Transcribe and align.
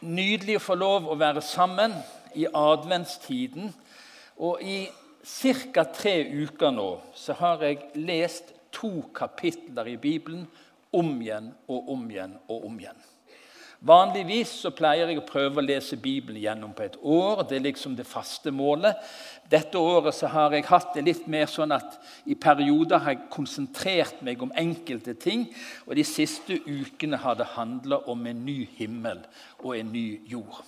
nydelig 0.00 0.58
å 0.58 0.64
få 0.64 0.76
lov 0.78 1.08
å 1.08 1.18
være 1.18 1.42
sammen 1.44 1.94
i 2.38 2.46
adventstiden. 2.46 3.72
Og 4.38 4.62
i 4.62 4.78
ca. 5.24 5.84
tre 5.84 6.22
uker 6.24 6.72
nå 6.74 6.88
så 7.14 7.36
har 7.40 7.64
jeg 7.66 7.90
lest 7.94 8.54
to 8.72 9.02
kapitler 9.14 9.88
i 9.94 9.96
Bibelen 9.96 10.46
om 10.92 11.20
igjen 11.20 11.52
og 11.68 11.92
om 11.92 12.10
igjen 12.10 12.36
og 12.48 12.66
om 12.68 12.78
igjen. 12.80 13.00
Vanligvis 13.78 14.50
så 14.64 14.72
pleier 14.74 15.06
jeg 15.06 15.20
å 15.20 15.26
prøve 15.26 15.60
å 15.60 15.62
lese 15.62 15.94
Bibelen 16.02 16.40
gjennom 16.42 16.72
på 16.74 16.82
et 16.82 16.96
år. 16.98 17.44
Det 17.46 17.60
er 17.60 17.66
liksom 17.68 17.94
det 17.94 18.08
faste 18.10 18.50
målet. 18.50 18.98
Dette 19.48 19.78
året 19.78 20.16
så 20.18 20.26
har 20.32 20.56
jeg 20.56 20.66
hatt 20.66 20.96
det 20.96 21.04
litt 21.06 21.28
mer 21.30 21.46
sånn 21.46 21.70
at 21.76 21.94
i 22.26 22.34
perioder 22.34 22.98
har 23.04 23.14
jeg 23.14 23.30
konsentrert 23.30 24.18
meg 24.26 24.42
om 24.42 24.50
enkelte 24.58 25.14
ting. 25.14 25.46
Og 25.86 25.94
de 25.94 26.06
siste 26.06 26.58
ukene 26.66 27.22
har 27.22 27.38
det 27.38 27.52
handla 27.54 28.02
om 28.10 28.26
en 28.26 28.42
ny 28.48 28.64
himmel 28.80 29.22
og 29.62 29.76
en 29.78 29.94
ny 29.94 30.08
jord. 30.26 30.58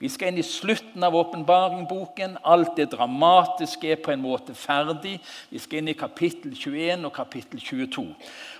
Vi 0.00 0.08
skal 0.08 0.30
inn 0.30 0.38
i 0.40 0.42
slutten 0.46 1.04
av 1.04 1.16
åpenbaringboken. 1.16 2.38
Alt 2.42 2.78
det 2.78 2.86
dramatiske 2.94 3.90
er 3.92 3.98
på 4.00 4.14
en 4.14 4.22
måte 4.24 4.54
ferdig. 4.56 5.18
Vi 5.50 5.60
skal 5.60 5.82
inn 5.82 5.90
i 5.92 5.96
kapittel 5.98 6.54
21 6.56 7.04
og 7.04 7.12
kapittel 7.12 7.60
22. 7.60 8.06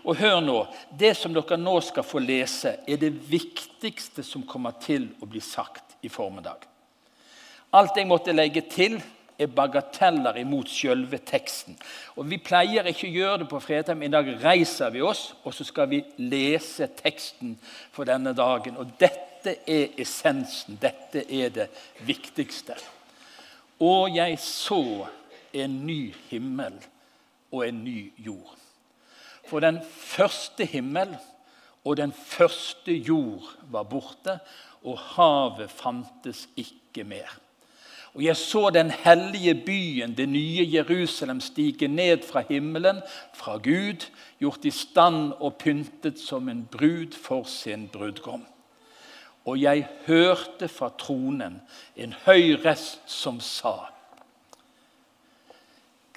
Og 0.05 0.19
hør 0.21 0.43
nå, 0.45 0.59
Det 0.93 1.15
som 1.17 1.33
dere 1.33 1.57
nå 1.57 1.79
skal 1.81 2.05
få 2.05 2.21
lese, 2.21 2.75
er 2.87 3.01
det 3.01 3.15
viktigste 3.31 4.23
som 4.23 4.45
kommer 4.45 4.77
til 4.85 5.09
å 5.21 5.27
bli 5.27 5.41
sagt 5.41 5.97
i 6.05 6.13
formiddag. 6.13 6.69
Alt 7.73 7.97
jeg 7.97 8.11
måtte 8.11 8.37
legge 8.37 8.61
til, 8.69 9.01
er 9.41 9.49
bagateller 9.49 10.37
imot 10.43 10.69
selve 10.69 11.23
teksten. 11.25 11.79
Og 12.21 12.29
Vi 12.29 12.37
pleier 12.37 12.85
ikke 12.85 13.09
å 13.09 13.17
gjøre 13.17 13.39
det 13.39 13.49
på 13.49 13.63
fredag, 13.65 13.97
men 13.97 14.11
i 14.11 14.13
dag 14.13 14.29
reiser 14.45 14.93
vi 14.93 15.01
oss, 15.01 15.31
og 15.45 15.57
så 15.57 15.65
skal 15.65 15.89
vi 15.89 16.05
lese 16.19 16.91
teksten 17.01 17.57
for 17.95 18.05
denne 18.05 18.37
dagen. 18.37 18.77
Og 18.77 18.93
Dette 19.01 19.30
er 19.47 19.95
essensen. 19.99 20.79
Dette 20.83 21.25
er 21.33 21.49
det 21.49 21.69
viktigste. 22.07 22.77
Og 23.81 24.17
jeg 24.17 24.39
så 24.39 25.07
en 25.53 25.87
ny 25.87 26.15
himmel 26.29 26.77
og 27.51 27.69
en 27.69 27.85
ny 27.85 28.13
jord. 28.19 28.57
For 29.49 29.61
den 29.61 29.81
første 29.91 30.65
himmel 30.65 31.17
og 31.85 31.97
den 31.97 32.13
første 32.13 32.93
jord 32.93 33.49
var 33.73 33.83
borte, 33.83 34.39
og 34.85 34.99
havet 34.99 35.71
fantes 35.71 36.49
ikke 36.57 37.05
mer. 37.05 37.41
Og 38.15 38.25
jeg 38.25 38.37
så 38.37 38.71
den 38.75 38.91
hellige 38.91 39.55
byen, 39.55 40.17
det 40.17 40.29
nye 40.29 40.69
Jerusalem, 40.73 41.41
stige 41.41 41.89
ned 41.89 42.23
fra 42.27 42.43
himmelen, 42.49 43.03
fra 43.35 43.57
Gud, 43.57 44.07
gjort 44.39 44.65
i 44.65 44.71
stand 44.71 45.33
og 45.39 45.57
pyntet 45.57 46.19
som 46.19 46.49
en 46.49 46.65
brud 46.73 47.15
for 47.15 47.45
sin 47.45 47.89
brudgom. 47.89 48.47
Og 49.45 49.61
jeg 49.61 49.89
hørte 50.07 50.69
fra 50.69 50.91
tronen 50.99 51.61
en 51.97 52.13
høy 52.27 52.59
rest 52.65 53.01
som 53.11 53.41
sa:" 53.41 53.75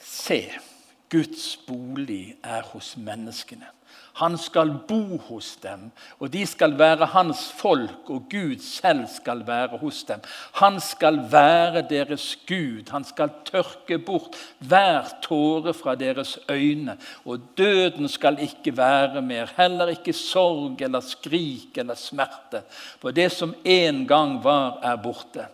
Se, 0.02 0.52
Guds 1.09 1.57
bolig 1.67 2.38
er 2.44 2.61
hos 2.61 2.97
menneskene. 2.97 3.67
Han 4.14 4.36
skal 4.38 4.69
bo 4.88 5.17
hos 5.25 5.56
dem, 5.64 5.88
og 6.22 6.30
de 6.33 6.44
skal 6.45 6.75
være 6.78 7.08
hans 7.16 7.47
folk, 7.58 8.09
og 8.14 8.28
Gud 8.30 8.59
selv 8.61 9.08
skal 9.09 9.42
være 9.47 9.80
hos 9.81 10.03
dem. 10.06 10.22
Han 10.59 10.78
skal 10.80 11.17
være 11.31 11.81
deres 11.89 12.28
Gud. 12.47 12.91
Han 12.91 13.03
skal 13.03 13.31
tørke 13.45 13.97
bort 13.97 14.38
hver 14.59 15.09
tåre 15.25 15.73
fra 15.73 15.95
deres 15.97 16.36
øyne. 16.45 16.97
Og 17.25 17.41
døden 17.58 18.08
skal 18.08 18.38
ikke 18.39 18.78
være 18.78 19.22
mer, 19.22 19.50
heller 19.58 19.95
ikke 19.95 20.14
sorg 20.14 20.81
eller 20.81 21.02
skrik 21.02 21.73
eller 21.78 21.97
smerte. 21.97 22.61
For 23.02 23.11
det 23.11 23.31
som 23.34 23.56
en 23.66 24.06
gang 24.08 24.38
var, 24.44 24.78
er 24.84 25.02
borte. 25.02 25.50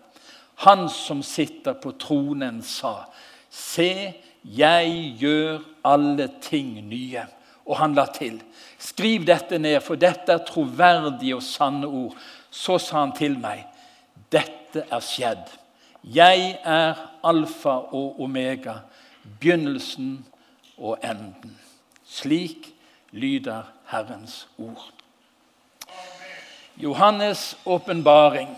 Han 0.68 0.90
som 0.92 1.24
sitter 1.24 1.80
på 1.80 1.96
tronen, 1.96 2.60
sa, 2.62 3.06
Se, 3.50 4.14
jeg 4.44 5.16
gjør 5.18 5.62
alle 5.84 6.28
ting 6.44 6.76
nye. 6.86 7.24
Og 7.70 7.78
han 7.78 7.94
la 7.94 8.08
til, 8.10 8.40
skriv 8.82 9.28
dette 9.30 9.60
ned, 9.62 9.78
for 9.86 10.00
dette 10.00 10.34
er 10.34 10.46
troverdige 10.48 11.38
og 11.38 11.46
sanne 11.46 11.88
ord. 11.88 12.16
Så 12.50 12.80
sa 12.82 13.04
han 13.04 13.14
til 13.14 13.38
meg, 13.38 13.68
dette 14.34 14.88
er 14.90 15.04
skjedd. 15.06 15.52
Jeg 16.04 16.56
er 16.66 16.98
alfa 17.24 17.76
og 17.94 18.22
omega, 18.26 18.80
begynnelsen 19.40 20.24
og 20.80 20.98
enden. 21.04 21.54
Slik 22.10 22.72
lyder 23.12 23.70
Herrens 23.92 24.48
ord. 24.58 24.90
Johannes' 26.80 27.58
åpenbaring 27.66 28.50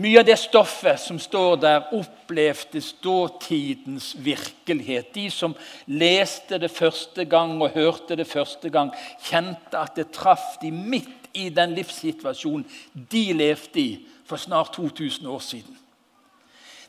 mye 0.00 0.20
av 0.22 0.24
det 0.24 0.38
stoffet 0.40 1.00
som 1.00 1.18
står 1.20 1.58
der, 1.60 1.90
opplevde 1.92 2.80
ståtidens 2.80 4.12
virkelighet. 4.24 5.12
De 5.14 5.26
som 5.30 5.56
leste 5.86 6.58
det 6.62 6.70
første 6.72 7.26
gang 7.28 7.58
og 7.60 7.74
hørte 7.76 8.16
det 8.16 8.28
første 8.28 8.72
gang, 8.72 8.92
kjente 9.26 9.76
at 9.78 9.98
det 9.98 10.08
traff 10.16 10.56
de 10.62 10.72
midt 10.72 11.28
i 11.36 11.48
den 11.52 11.74
livssituasjonen 11.76 12.64
de 12.92 13.24
levde 13.36 13.80
i 13.80 13.90
for 14.28 14.40
snart 14.40 14.72
2000 14.76 15.28
år 15.28 15.44
siden. 15.44 15.78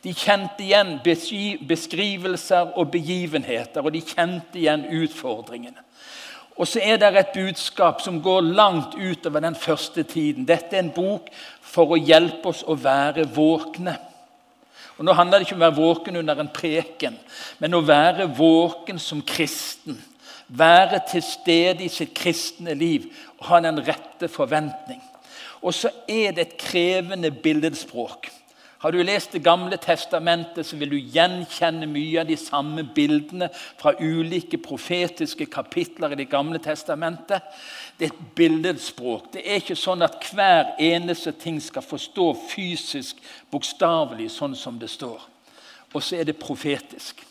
De 0.04 0.12
kjente 0.12 0.66
igjen 0.66 0.98
beskrivelser 1.68 2.74
og 2.76 2.92
begivenheter, 2.92 3.84
og 3.84 3.94
de 3.96 4.02
kjente 4.04 4.60
igjen 4.60 4.84
utfordringene. 5.04 5.80
Og 6.56 6.68
så 6.70 6.80
er 6.84 7.00
det 7.02 7.10
et 7.18 7.34
budskap 7.34 8.02
som 8.02 8.22
går 8.22 8.42
langt 8.54 8.96
utover 8.96 9.42
den 9.42 9.56
første 9.56 10.04
tiden. 10.04 10.46
Dette 10.46 10.76
er 10.76 10.84
en 10.84 10.94
bok 10.94 11.32
for 11.62 11.94
å 11.94 11.98
hjelpe 11.98 12.52
oss 12.52 12.62
å 12.68 12.76
være 12.78 13.26
våkne. 13.34 13.96
Og 14.98 15.06
Nå 15.06 15.16
handler 15.18 15.40
det 15.40 15.48
ikke 15.48 15.56
om 15.58 15.64
å 15.64 15.66
være 15.66 15.80
våken 15.80 16.20
under 16.22 16.40
en 16.40 16.52
preken, 16.54 17.16
men 17.58 17.74
å 17.74 17.82
være 17.82 18.30
våken 18.38 19.00
som 19.02 19.24
kristen. 19.26 19.98
Være 20.48 21.00
til 21.10 21.24
stede 21.26 21.86
i 21.86 21.90
sitt 21.90 22.14
kristne 22.14 22.76
liv 22.78 23.08
og 23.40 23.48
ha 23.50 23.62
den 23.64 23.82
rette 23.82 24.30
forventning. 24.30 25.02
Og 25.64 25.74
så 25.74 25.90
er 26.08 26.36
det 26.36 26.46
et 26.46 26.58
krevende 26.62 27.32
billedspråk. 27.32 28.30
Har 28.84 28.92
du 28.92 29.04
lest 29.04 29.32
Det 29.32 29.40
gamle 29.40 29.78
testamentet, 29.78 30.66
så 30.66 30.76
vil 30.76 30.90
du 30.92 30.98
gjenkjenne 30.98 31.88
mye 31.88 32.20
av 32.20 32.28
de 32.28 32.36
samme 32.36 32.84
bildene 32.84 33.48
fra 33.80 33.94
ulike 33.96 34.58
profetiske 34.60 35.46
kapitler 35.46 36.12
i 36.12 36.18
Det 36.20 36.28
gamle 36.30 36.60
testamentet. 36.60 37.40
Det 37.98 38.10
er 38.10 38.12
et 38.12 38.36
billedspråk. 38.36 39.30
Det 39.34 39.46
er 39.46 39.62
ikke 39.62 39.80
sånn 39.80 40.04
at 40.04 40.20
hver 40.34 40.74
eneste 40.84 41.32
ting 41.32 41.62
skal 41.64 41.86
forstå 41.88 42.28
fysisk, 42.50 43.24
bokstavelig, 43.56 44.28
sånn 44.36 44.56
som 44.56 44.76
det 44.80 44.92
står. 44.92 45.30
Og 45.94 46.04
så 46.04 46.20
er 46.20 46.28
det 46.28 46.42
profetisk. 46.44 47.24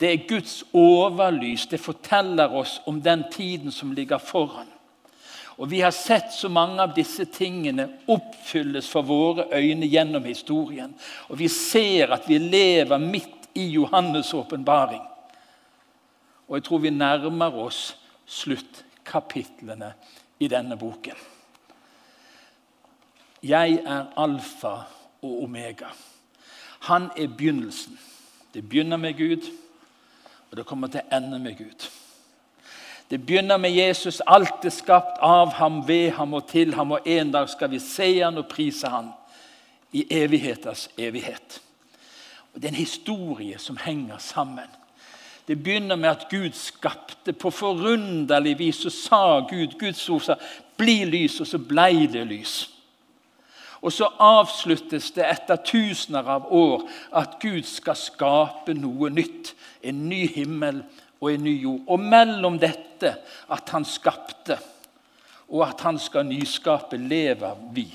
Det 0.00 0.10
er 0.10 0.26
Guds 0.26 0.64
overlys. 0.74 1.68
Det 1.70 1.78
forteller 1.78 2.50
oss 2.50 2.80
om 2.90 2.98
den 2.98 3.22
tiden 3.30 3.70
som 3.70 3.94
ligger 3.94 4.18
foran. 4.18 4.73
Og 5.56 5.70
Vi 5.70 5.80
har 5.80 5.90
sett 5.90 6.32
så 6.32 6.48
mange 6.48 6.82
av 6.82 6.94
disse 6.94 7.24
tingene 7.24 7.86
oppfylles 8.10 8.88
for 8.90 9.06
våre 9.06 9.46
øyne 9.54 9.86
gjennom 9.86 10.24
historien. 10.24 10.94
Og 11.28 11.38
vi 11.38 11.48
ser 11.48 12.12
at 12.12 12.26
vi 12.28 12.38
lever 12.38 12.98
midt 12.98 13.48
i 13.54 13.68
Johannes' 13.76 14.34
åpenbaring. 14.34 15.02
Og 16.48 16.56
jeg 16.56 16.64
tror 16.64 16.78
vi 16.78 16.90
nærmer 16.90 17.54
oss 17.54 17.94
sluttkapitlene 18.26 19.92
i 20.38 20.48
denne 20.48 20.76
boken. 20.76 21.16
Jeg 23.44 23.78
er 23.84 24.10
alfa 24.16 24.74
og 25.22 25.42
omega. 25.44 25.92
Han 26.88 27.10
er 27.16 27.28
begynnelsen. 27.28 27.98
Det 28.54 28.68
begynner 28.68 28.96
med 28.96 29.14
Gud, 29.14 29.50
og 30.50 30.56
det 30.56 30.66
kommer 30.66 30.88
til 30.88 31.00
å 31.00 31.16
ende 31.16 31.38
med 31.38 31.56
Gud. 31.58 31.86
Det 33.10 33.26
begynner 33.26 33.56
med 33.56 33.70
Jesus. 33.70 34.22
Alt 34.26 34.64
er 34.64 34.72
skapt 34.72 35.18
av 35.20 35.52
ham, 35.58 35.82
ved 35.88 36.10
ham 36.10 36.34
og 36.34 36.48
til 36.48 36.74
ham. 36.74 36.90
Og 36.90 37.00
en 37.06 37.32
dag 37.32 37.48
skal 37.48 37.70
vi 37.70 37.78
se 37.78 38.18
ham 38.20 38.36
og 38.36 38.48
prise 38.48 38.88
ham 38.88 39.12
i 39.92 40.06
evigheters 40.10 40.88
evighet. 40.98 41.60
Og 42.54 42.62
Det 42.62 42.64
er 42.64 42.72
en 42.72 42.74
historie 42.74 43.58
som 43.58 43.76
henger 43.76 44.18
sammen. 44.18 44.70
Det 45.48 45.62
begynner 45.62 45.96
med 45.96 46.08
at 46.08 46.26
Gud 46.30 46.52
skapte. 46.52 47.32
På 47.32 47.50
forunderlig 47.50 48.58
vis 48.58 48.76
så 48.76 48.90
sa 48.90 49.38
Gud 49.38 49.78
Guds 49.78 50.08
ord 50.10 50.20
sa, 50.20 50.34
'bli 50.76 51.04
lys', 51.04 51.40
og 51.40 51.46
så 51.46 51.58
blei 51.58 52.06
det 52.06 52.26
lys. 52.26 52.70
Og 53.82 53.92
så 53.92 54.08
avsluttes 54.18 55.10
det 55.10 55.26
etter 55.28 55.56
tusener 55.56 56.24
av 56.24 56.46
år 56.52 56.88
at 57.12 57.36
Gud 57.40 57.62
skal 57.62 57.96
skape 57.96 58.74
noe 58.74 59.10
nytt. 59.10 59.54
En 59.82 60.08
ny 60.08 60.34
himmel 60.34 60.82
og 61.20 61.32
en 61.32 61.44
ny 61.44 61.54
jord. 61.62 61.80
Og 61.88 62.00
mellom 62.00 62.58
dette 62.58 63.14
at 63.52 63.74
han 63.74 63.84
skapte, 63.84 64.58
og 65.48 65.68
at 65.68 65.84
han 65.84 65.98
skal 66.00 66.26
nyskape, 66.26 66.96
lever 66.96 67.56
vi. 67.74 67.88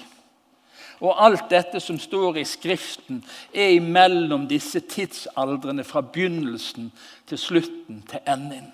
Og 1.00 1.16
alt 1.26 1.48
dette 1.52 1.80
som 1.80 2.00
står 2.00 2.42
i 2.42 2.46
Skriften, 2.48 3.22
er 3.54 3.76
imellom 3.78 4.48
disse 4.48 4.80
tidsaldrene 4.80 5.86
fra 5.88 6.02
begynnelsen 6.02 6.92
til 7.28 7.40
slutten 7.40 8.04
til 8.10 8.20
enden. 8.28 8.68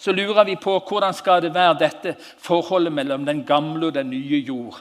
Så 0.00 0.12
lurer 0.12 0.44
vi 0.44 0.56
på 0.56 0.78
hvordan 0.88 1.14
skal 1.14 1.42
det 1.44 1.54
være 1.54 1.78
dette 1.80 2.14
forholdet 2.40 2.92
mellom 2.92 3.26
den 3.26 3.44
gamle 3.44 3.86
og 3.86 3.94
den 3.94 4.10
nye 4.10 4.44
jord. 4.48 4.80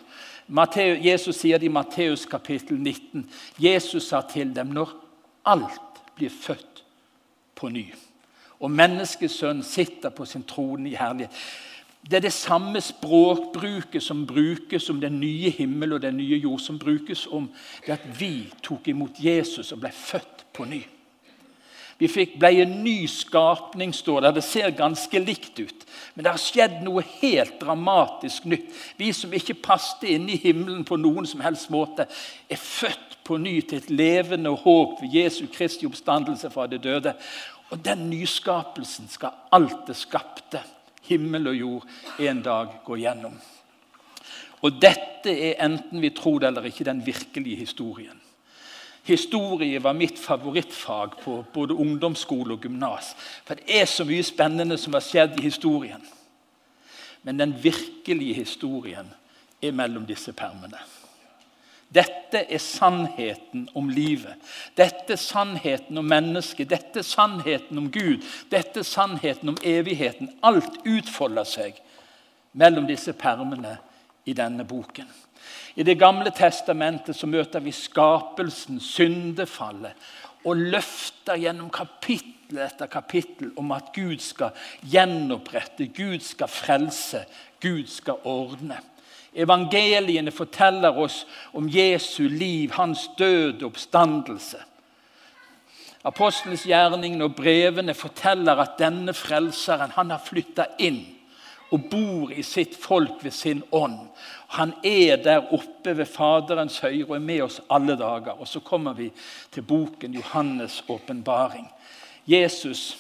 Jesus 1.03 1.35
sier 1.35 1.59
det 1.59 1.67
i 1.67 1.73
Matteus 1.73 2.25
kapittel 2.25 2.79
19. 2.79 3.29
Jesus 3.59 4.07
sa 4.07 4.21
til 4.21 4.55
dem 4.55 4.71
når 4.73 4.95
alt 5.45 5.99
blir 6.15 6.29
født 6.29 6.83
på 7.55 7.69
ny, 7.69 7.85
og 8.59 8.71
menneskesønnen 8.71 9.63
sitter 9.63 10.09
på 10.09 10.25
sin 10.25 10.43
trone 10.43 10.89
i 10.89 10.97
herlighet 10.99 11.31
Det 12.03 12.17
er 12.17 12.23
det 12.27 12.33
samme 12.33 12.81
språkbruket 12.81 14.03
som 14.03 14.25
brukes 14.27 14.89
om 14.89 15.01
den 15.01 15.19
nye 15.19 15.49
himmel 15.49 15.93
og 15.93 16.01
den 16.01 16.17
nye 16.17 16.37
jord, 16.37 16.59
som 16.59 16.79
brukes 16.79 17.27
om 17.27 17.49
det 17.85 17.97
at 17.97 18.05
vi 18.19 18.53
tok 18.63 18.87
imot 18.87 19.19
Jesus 19.19 19.71
og 19.71 19.81
ble 19.83 19.91
født 19.91 20.45
på 20.55 20.65
ny. 20.65 20.79
Vi 21.99 22.07
fikk, 22.07 22.37
ble 22.39 22.61
en 22.63 22.77
ny 22.83 23.03
skapning, 23.11 23.91
står 23.93 24.21
det. 24.23 24.31
Det 24.37 24.43
ser 24.47 24.71
ganske 24.71 25.19
likt 25.19 25.59
ut. 25.59 25.83
Men 26.15 26.23
det 26.23 26.31
har 26.31 26.39
skjedd 26.39 26.77
noe 26.85 27.03
helt 27.19 27.59
dramatisk 27.59 28.47
nytt. 28.47 28.71
Vi 28.95 29.11
som 29.11 29.35
ikke 29.35 29.57
passet 29.59 30.07
inn 30.13 30.29
i 30.31 30.39
himmelen 30.39 30.85
på 30.87 30.95
noen 30.95 31.27
som 31.27 31.43
helst 31.43 31.67
måte, 31.73 32.07
er 32.47 32.61
født 32.63 33.19
på 33.27 33.37
ny 33.37 33.59
til 33.61 33.83
et 33.83 33.91
levende 33.91 34.55
håp 34.63 35.01
ved 35.03 35.19
Jesu 35.19 35.43
Kristi 35.51 35.89
oppstandelse 35.89 36.49
fra 36.53 36.69
det 36.71 36.79
døde. 36.87 37.17
Og 37.69 37.85
den 37.85 38.09
nyskapelsen 38.09 39.09
skal 39.11 39.35
alt 39.53 39.85
det 39.87 39.95
skapte, 39.97 40.61
himmel 41.09 41.51
og 41.51 41.55
jord, 41.55 41.87
en 42.19 42.41
dag 42.45 42.79
gå 42.85 42.97
gjennom. 43.01 43.35
Og 44.61 44.81
dette 44.81 45.31
er, 45.31 45.59
enten 45.63 46.01
vi 46.01 46.11
tror 46.15 46.41
det 46.41 46.49
eller 46.49 46.67
ikke, 46.69 46.87
den 46.87 47.05
virkelige 47.05 47.61
historien. 47.61 48.17
Historie 49.09 49.79
var 49.81 49.93
mitt 49.97 50.19
favorittfag 50.19 51.15
på 51.23 51.39
både 51.53 51.73
ungdomsskole 51.73 52.53
og 52.53 52.61
gymnas. 52.61 53.15
For 53.45 53.57
det 53.57 53.79
er 53.81 53.87
så 53.89 54.05
mye 54.05 54.25
spennende 54.25 54.77
som 54.77 54.93
har 54.93 55.05
skjedd 55.05 55.39
i 55.39 55.47
historien. 55.47 56.03
Men 57.23 57.39
den 57.39 57.55
virkelige 57.63 58.33
historien 58.43 59.09
er 59.61 59.75
mellom 59.75 60.05
disse 60.07 60.33
permene. 60.33 60.77
Dette 61.89 62.43
er 62.45 62.61
sannheten 62.61 63.65
om 63.73 63.89
livet. 63.89 64.37
Dette 64.77 65.15
er 65.15 65.21
sannheten 65.21 65.97
om 65.97 66.05
mennesket. 66.05 66.69
Dette 66.69 67.01
er 67.01 67.07
sannheten 67.07 67.77
om 67.81 67.87
Gud. 67.91 68.25
Dette 68.51 68.83
er 68.83 68.85
sannheten 68.85 69.49
om 69.49 69.57
evigheten. 69.65 70.29
Alt 70.45 70.77
utfolder 70.85 71.47
seg 71.49 71.79
mellom 72.53 72.85
disse 72.89 73.13
permene 73.17 73.79
i 74.29 74.35
denne 74.37 74.65
boken. 74.69 75.09
I 75.75 75.83
Det 75.83 75.97
gamle 75.97 76.31
testamentet 76.35 77.15
så 77.15 77.27
møter 77.27 77.63
vi 77.63 77.71
skapelsen, 77.71 78.79
syndefallet, 78.79 79.93
og 80.45 80.57
løfter 80.57 81.39
gjennom 81.39 81.69
kapittel 81.73 82.59
etter 82.63 82.89
kapittel 82.89 83.51
om 83.57 83.71
at 83.71 83.91
Gud 83.95 84.19
skal 84.23 84.53
gjenopprette, 84.81 85.89
Gud 85.93 86.21
skal 86.25 86.47
frelse, 86.51 87.25
Gud 87.61 87.87
skal 87.87 88.21
ordne. 88.23 88.79
Evangeliene 89.33 90.31
forteller 90.31 90.97
oss 90.97 91.25
om 91.53 91.69
Jesu 91.69 92.27
liv, 92.27 92.71
hans 92.71 93.09
død 93.17 93.61
og 93.61 93.71
oppstandelse. 93.71 94.63
Apostelens 96.03 96.63
gjerning 96.63 97.19
og 97.21 97.35
brevene 97.35 97.93
forteller 97.93 98.61
at 98.63 98.77
denne 98.79 99.13
frelseren 99.13 99.91
han 99.97 100.13
har 100.13 100.23
flytta 100.23 100.69
inn 100.79 101.01
og 101.69 101.89
bor 101.91 102.31
i 102.33 102.43
sitt 102.45 102.73
folk 102.79 103.19
ved 103.23 103.35
sin 103.35 103.61
ånd. 103.75 103.99
Han 104.55 104.73
er 104.83 105.19
der 105.21 105.51
oppe 105.53 105.93
ved 105.97 106.09
Faderens 106.09 106.79
høyre 106.81 107.05
og 107.11 107.15
er 107.19 107.27
med 107.27 107.43
oss 107.45 107.59
alle 107.69 107.97
dager. 107.99 108.39
Og 108.39 108.47
så 108.47 108.63
kommer 108.65 108.95
vi 108.97 109.11
til 109.51 109.61
boken 109.63 110.15
Johannes' 110.17 110.81
åpenbaring. 110.89 111.67
Jesus 112.25 112.97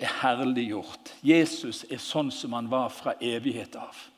er 0.00 0.08
herliggjort. 0.22 1.12
Jesus 1.22 1.84
er 1.90 2.00
sånn 2.00 2.32
som 2.32 2.56
han 2.56 2.70
var 2.72 2.88
fra 2.88 3.14
evighet 3.20 3.76
av. 3.76 4.11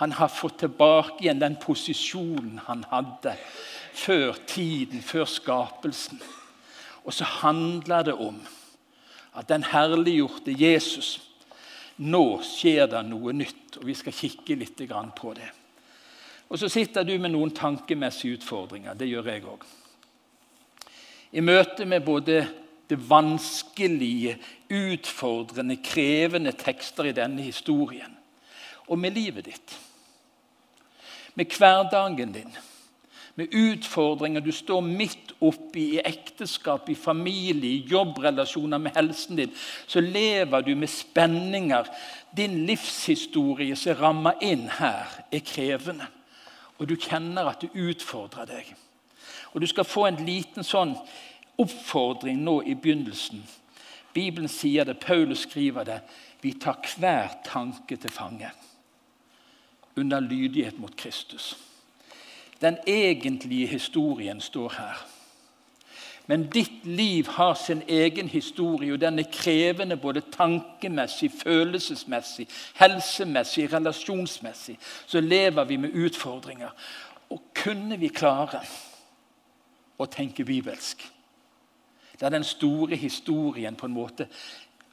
Han 0.00 0.12
har 0.16 0.28
fått 0.32 0.62
tilbake 0.62 1.20
igjen 1.20 1.42
den 1.42 1.58
posisjonen 1.60 2.62
han 2.64 2.86
hadde 2.88 3.34
før 3.92 4.38
tiden, 4.48 5.02
før 5.04 5.26
skapelsen. 5.28 6.20
Og 7.04 7.12
så 7.14 7.24
handler 7.24 8.08
det 8.08 8.14
om 8.16 8.38
at 9.36 9.48
den 9.48 9.64
herliggjorte 9.68 10.54
Jesus 10.56 11.18
nå 12.00 12.40
skjer 12.44 12.88
det 12.88 13.02
noe 13.10 13.34
nytt, 13.36 13.76
og 13.76 13.84
vi 13.90 13.96
skal 13.98 14.16
kikke 14.16 14.56
litt 14.56 14.80
på 15.16 15.34
det. 15.36 15.50
Og 16.48 16.58
Så 16.58 16.68
sitter 16.68 17.04
du 17.04 17.18
med 17.18 17.30
noen 17.30 17.52
tankemessige 17.54 18.40
utfordringer. 18.40 18.94
Det 18.94 19.06
gjør 19.06 19.28
jeg 19.28 19.44
òg. 19.44 19.64
I 21.32 21.40
møte 21.40 21.84
med 21.84 22.02
både 22.02 22.48
det 22.88 22.98
vanskelige, 22.98 24.38
utfordrende, 24.68 25.76
krevende 25.76 26.52
tekster 26.52 27.04
i 27.04 27.12
denne 27.14 27.42
historien, 27.42 28.16
og 28.88 28.98
med 28.98 29.14
livet 29.14 29.44
ditt, 29.46 29.76
med 31.34 31.56
hverdagen 31.58 32.32
din 32.34 32.52
med 33.40 33.54
utfordringer 33.54 34.40
du 34.40 34.52
står 34.52 34.82
midt 34.84 35.32
oppi 35.40 35.86
i 35.94 36.02
ekteskap, 36.04 36.88
i 36.90 36.94
familie, 36.94 37.70
i 37.70 37.86
jobbrelasjoner 37.88 38.78
med 38.78 38.92
helsen 38.96 39.38
din, 39.38 39.54
så 39.86 40.00
lever 40.00 40.62
du 40.66 40.74
med 40.76 40.90
spenninger. 40.90 41.88
Din 42.36 42.58
livshistorie 42.66 43.76
som 43.76 43.96
rammer 43.96 44.36
inn 44.44 44.66
her, 44.76 45.08
er 45.32 45.44
krevende. 45.46 46.10
Og 46.78 46.88
du 46.88 46.96
kjenner 47.00 47.48
at 47.48 47.64
du 47.64 47.72
utfordrer 47.88 48.48
deg. 48.48 48.74
Og 49.52 49.60
Du 49.60 49.66
skal 49.66 49.84
få 49.84 50.06
en 50.06 50.20
liten 50.24 50.64
sånn 50.64 50.94
oppfordring 51.58 52.38
nå 52.44 52.60
i 52.62 52.74
begynnelsen. 52.74 53.42
Bibelen 54.14 54.48
sier 54.48 54.84
det, 54.84 55.00
Paulus 55.00 55.46
skriver 55.48 55.84
det. 55.84 56.00
Vi 56.40 56.54
tar 56.60 56.78
hver 56.96 57.40
tanke 57.44 57.96
til 57.96 58.12
fange 58.12 58.52
under 60.00 60.20
lydighet 60.20 60.78
mot 60.78 60.96
Kristus. 60.96 61.56
Den 62.60 62.76
egentlige 62.86 63.66
historien 63.66 64.40
står 64.40 64.74
her. 64.78 65.06
Men 66.26 66.46
ditt 66.50 66.86
liv 66.86 67.26
har 67.26 67.54
sin 67.54 67.82
egen 67.88 68.28
historie, 68.28 68.92
og 68.92 69.00
den 69.00 69.18
er 69.18 69.30
krevende 69.32 69.96
både 69.96 70.22
tankemessig, 70.32 71.30
følelsesmessig, 71.32 72.46
helsemessig, 72.74 73.72
relasjonsmessig. 73.72 74.76
Så 75.06 75.20
lever 75.20 75.64
vi 75.64 75.76
med 75.76 75.90
utfordringer. 75.90 76.70
Og 77.30 77.42
kunne 77.54 77.98
vi 77.98 78.08
klare 78.08 78.60
å 79.98 80.06
tenke 80.06 80.44
bibelsk, 80.44 81.02
der 82.20 82.28
den 82.28 82.44
store 82.44 82.96
historien 82.96 83.76
på 83.76 83.86
en 83.86 83.96
måte 83.96 84.28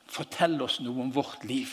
forteller 0.09 0.65
oss 0.65 0.79
noe 0.81 1.05
om 1.05 1.13
vårt 1.13 1.45
liv 1.45 1.69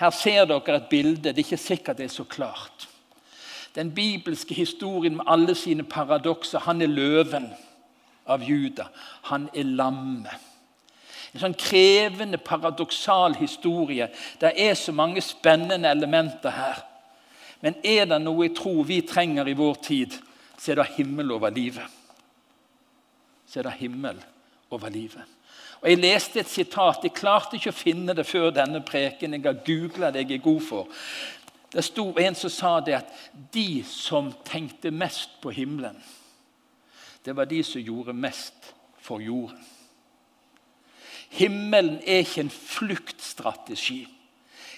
Her 0.00 0.10
ser 0.10 0.46
dere 0.48 0.76
et 0.76 0.88
bilde. 0.90 1.30
Det 1.30 1.38
er 1.38 1.44
ikke 1.44 1.60
sikkert 1.60 1.98
det 1.98 2.08
er 2.08 2.14
så 2.14 2.24
klart. 2.24 2.88
Den 3.74 3.94
bibelske 3.94 4.54
historien 4.54 5.16
med 5.16 5.24
alle 5.28 5.54
sine 5.54 5.84
paradokser. 5.84 6.58
Han 6.58 6.82
er 6.82 6.92
løven 6.92 7.50
av 8.26 8.42
Juda. 8.44 8.88
Han 9.30 9.48
er 9.54 9.64
lammet. 9.64 10.48
En 11.32 11.40
sånn 11.40 11.56
krevende, 11.56 12.36
paradoksal 12.36 13.38
historie. 13.38 14.10
Det 14.40 14.52
er 14.60 14.74
så 14.76 14.92
mange 14.92 15.22
spennende 15.24 15.88
elementer 15.88 16.52
her. 16.52 16.82
Men 17.62 17.78
er 17.86 18.04
det 18.10 18.18
noe 18.20 18.48
jeg 18.48 18.56
tror 18.58 18.82
vi 18.84 19.00
trenger 19.06 19.48
i 19.48 19.56
vår 19.56 19.78
tid, 19.86 20.18
så 20.58 20.72
er 20.72 20.82
det 20.82 20.92
himmel 20.98 21.32
over 21.32 21.54
livet. 21.54 21.86
Så 23.48 23.60
er 23.60 23.70
det 23.70 23.78
himmel 23.80 24.18
over 24.72 24.92
livet. 24.92 25.22
Og 25.82 25.90
Jeg 25.90 25.98
leste 25.98 26.40
et 26.40 26.48
sitat. 26.48 27.02
Jeg 27.02 27.14
klarte 27.14 27.58
ikke 27.58 27.72
å 27.72 27.76
finne 27.76 28.14
det 28.14 28.26
før 28.26 28.52
denne 28.54 28.80
preken. 28.86 29.34
Jeg 29.34 29.42
har 29.42 29.64
googla 29.66 30.12
det 30.14 30.28
jeg 30.28 30.38
er 30.38 30.44
god 30.44 30.60
for. 30.62 30.88
Det 31.72 31.84
sto 31.84 32.12
en 32.18 32.34
som 32.38 32.50
sa 32.52 32.72
det 32.80 32.94
at 33.00 33.12
de 33.54 33.82
som 33.88 34.30
tenkte 34.44 34.92
mest 34.92 35.40
på 35.42 35.50
himmelen, 35.50 35.96
det 37.24 37.36
var 37.36 37.48
de 37.48 37.62
som 37.64 37.80
gjorde 37.80 38.12
mest 38.12 38.74
for 39.00 39.22
jorden. 39.22 39.58
Himmelen 41.32 41.96
er 42.06 42.22
ikke 42.22 42.44
en 42.44 42.50
fluktstrategi. 42.50 44.04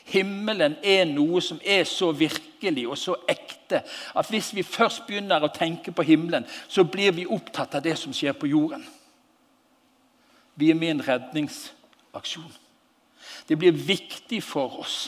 Himmelen 0.04 0.76
er 0.84 1.04
noe 1.08 1.40
som 1.42 1.58
er 1.64 1.82
så 1.88 2.12
virkelig 2.12 2.84
og 2.86 2.98
så 3.00 3.16
ekte 3.28 3.80
at 4.14 4.30
hvis 4.30 4.52
vi 4.54 4.62
først 4.62 5.02
begynner 5.08 5.42
å 5.42 5.52
tenke 5.52 5.92
på 5.92 6.04
himmelen, 6.06 6.46
så 6.68 6.84
blir 6.84 7.16
vi 7.16 7.26
opptatt 7.26 7.74
av 7.74 7.82
det 7.82 7.96
som 7.98 8.14
skjer 8.14 8.36
på 8.38 8.52
jorden. 8.52 8.84
Vi 10.54 10.70
er 10.70 10.78
med 10.78 10.88
i 10.88 10.94
en 10.94 11.04
redningsaksjon. 11.06 12.52
Det 13.48 13.58
blir 13.58 13.74
viktig 13.74 14.42
for 14.44 14.80
oss 14.84 14.98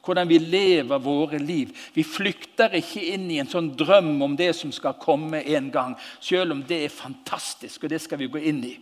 hvordan 0.00 0.28
vi 0.30 0.38
lever 0.38 1.02
våre 1.04 1.38
liv. 1.38 1.74
Vi 1.92 2.04
flykter 2.06 2.72
ikke 2.78 3.02
inn 3.12 3.26
i 3.30 3.40
en 3.42 3.50
sånn 3.50 3.72
drøm 3.78 4.14
om 4.24 4.36
det 4.36 4.52
som 4.56 4.72
skal 4.72 4.96
komme 5.00 5.42
en 5.44 5.68
gang, 5.72 5.96
selv 6.24 6.54
om 6.54 6.62
det 6.66 6.78
er 6.86 6.94
fantastisk, 6.94 7.84
og 7.84 7.92
det 7.92 8.00
skal 8.02 8.20
vi 8.22 8.30
gå 8.32 8.40
inn 8.50 8.62
i. 8.64 8.74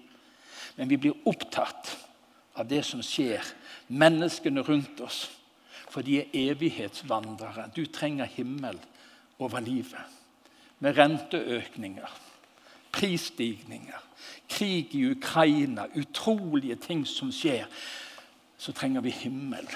Men 0.78 0.90
vi 0.90 1.00
blir 1.02 1.26
opptatt 1.28 1.90
av 2.58 2.68
det 2.70 2.84
som 2.86 3.02
skjer, 3.02 3.42
menneskene 3.88 4.62
rundt 4.66 5.02
oss. 5.02 5.26
For 5.88 6.04
de 6.04 6.20
er 6.20 6.52
evighetsvandrere. 6.52 7.70
Du 7.74 7.86
trenger 7.90 8.28
himmel 8.36 8.78
over 9.42 9.62
livet. 9.64 10.16
Med 10.78 10.94
renteøkninger, 10.98 12.10
prisstigninger, 12.92 14.00
krig 14.48 14.94
i 14.94 15.04
Ukraina, 15.10 15.86
utrolige 15.94 16.76
ting 16.76 17.06
som 17.06 17.32
skjer. 17.32 17.66
Så 18.58 18.72
trenger 18.72 19.00
vi 19.00 19.10
himmel 19.10 19.68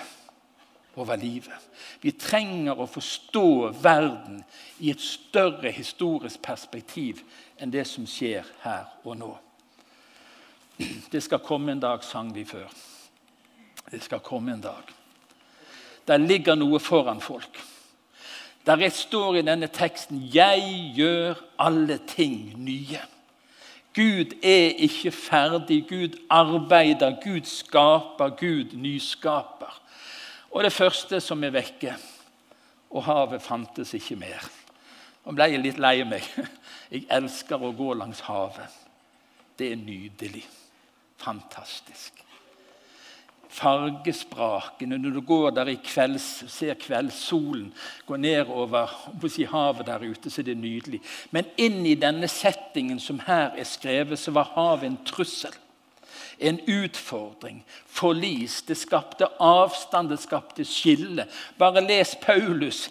over 0.95 1.17
livet. 1.17 1.69
Vi 2.01 2.13
trenger 2.13 2.81
å 2.81 2.89
forstå 2.91 3.73
verden 3.83 4.43
i 4.83 4.91
et 4.93 5.01
større 5.01 5.71
historisk 5.73 6.43
perspektiv 6.43 7.23
enn 7.57 7.73
det 7.73 7.87
som 7.89 8.07
skjer 8.09 8.49
her 8.65 8.91
og 9.05 9.17
nå. 9.21 9.33
Det 11.13 11.21
skal 11.23 11.43
komme 11.45 11.73
en 11.73 11.83
dag, 11.83 12.03
sang 12.05 12.33
vi 12.35 12.45
før. 12.49 12.69
Det 13.91 14.03
skal 14.03 14.23
komme 14.25 14.53
en 14.53 14.65
dag. 14.65 14.93
Der 16.09 16.19
ligger 16.19 16.57
noe 16.59 16.81
foran 16.83 17.21
folk. 17.23 17.61
Der 18.67 18.89
står 18.89 19.35
i 19.35 19.43
denne 19.43 19.67
teksten 19.67 20.31
'Jeg 20.35 20.93
gjør 20.97 21.35
alle 21.59 21.99
ting 22.07 22.55
nye'. 22.57 23.07
Gud 23.95 24.43
er 24.43 24.73
ikke 24.77 25.11
ferdig. 25.11 25.89
Gud 25.89 26.19
arbeider, 26.31 27.17
Gud 27.25 27.45
skaper, 27.45 28.29
Gud 28.29 28.73
nyskaper. 28.73 29.81
Og 30.51 30.65
det 30.65 30.73
første 30.73 31.21
som 31.21 31.45
er 31.45 31.51
vekke 31.51 31.95
Og 32.91 33.05
havet 33.05 33.43
fantes 33.43 33.95
ikke 33.95 34.17
mer. 34.17 34.51
Nå 35.25 35.33
ble 35.33 35.45
jeg 35.45 35.61
litt 35.63 35.79
lei 35.79 36.05
meg. 36.05 36.27
Jeg 36.93 37.07
elsker 37.11 37.57
å 37.57 37.73
gå 37.73 37.95
langs 37.95 38.21
havet. 38.21 38.69
Det 39.59 39.73
er 39.73 39.77
nydelig. 39.81 40.45
Fantastisk 41.17 42.23
fargesprakene 43.53 44.97
når 44.99 45.17
du 45.17 45.21
går 45.27 45.51
der 45.57 45.71
i 45.73 45.79
kvelds, 45.85 46.45
ser 46.49 46.79
kveldssolen 46.81 47.69
gå 48.09 48.17
nedover 48.17 48.93
si, 49.29 49.45
havet 49.49 49.87
der 49.87 50.05
ute, 50.05 50.31
så 50.31 50.41
er 50.41 50.49
det 50.51 50.61
nydelig. 50.61 51.03
Men 51.31 51.51
inn 51.61 51.83
i 51.87 51.99
denne 51.99 52.29
settingen 52.31 53.01
som 53.01 53.21
her 53.27 53.53
er 53.57 53.69
skrevet, 53.69 54.19
så 54.19 54.33
var 54.35 54.55
havet 54.57 54.89
en 54.89 55.03
trussel. 55.07 55.55
En 56.43 56.59
utfordring, 56.67 57.61
forlis. 57.87 58.63
Det 58.67 58.75
skapte 58.75 59.29
avstand, 59.39 60.11
det 60.11 60.19
skapte 60.19 60.65
skille. 60.67 61.29
Bare 61.59 61.85
les 61.85 62.17
Paulus 62.23 62.89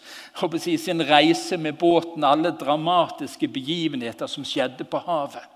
si, 0.57 0.77
sin 0.77 1.03
reise 1.03 1.57
med 1.57 1.75
båten, 1.81 2.23
alle 2.23 2.53
dramatiske 2.55 3.49
begivenheter 3.51 4.29
som 4.31 4.45
skjedde 4.47 4.87
på 4.87 5.01
havet. 5.03 5.50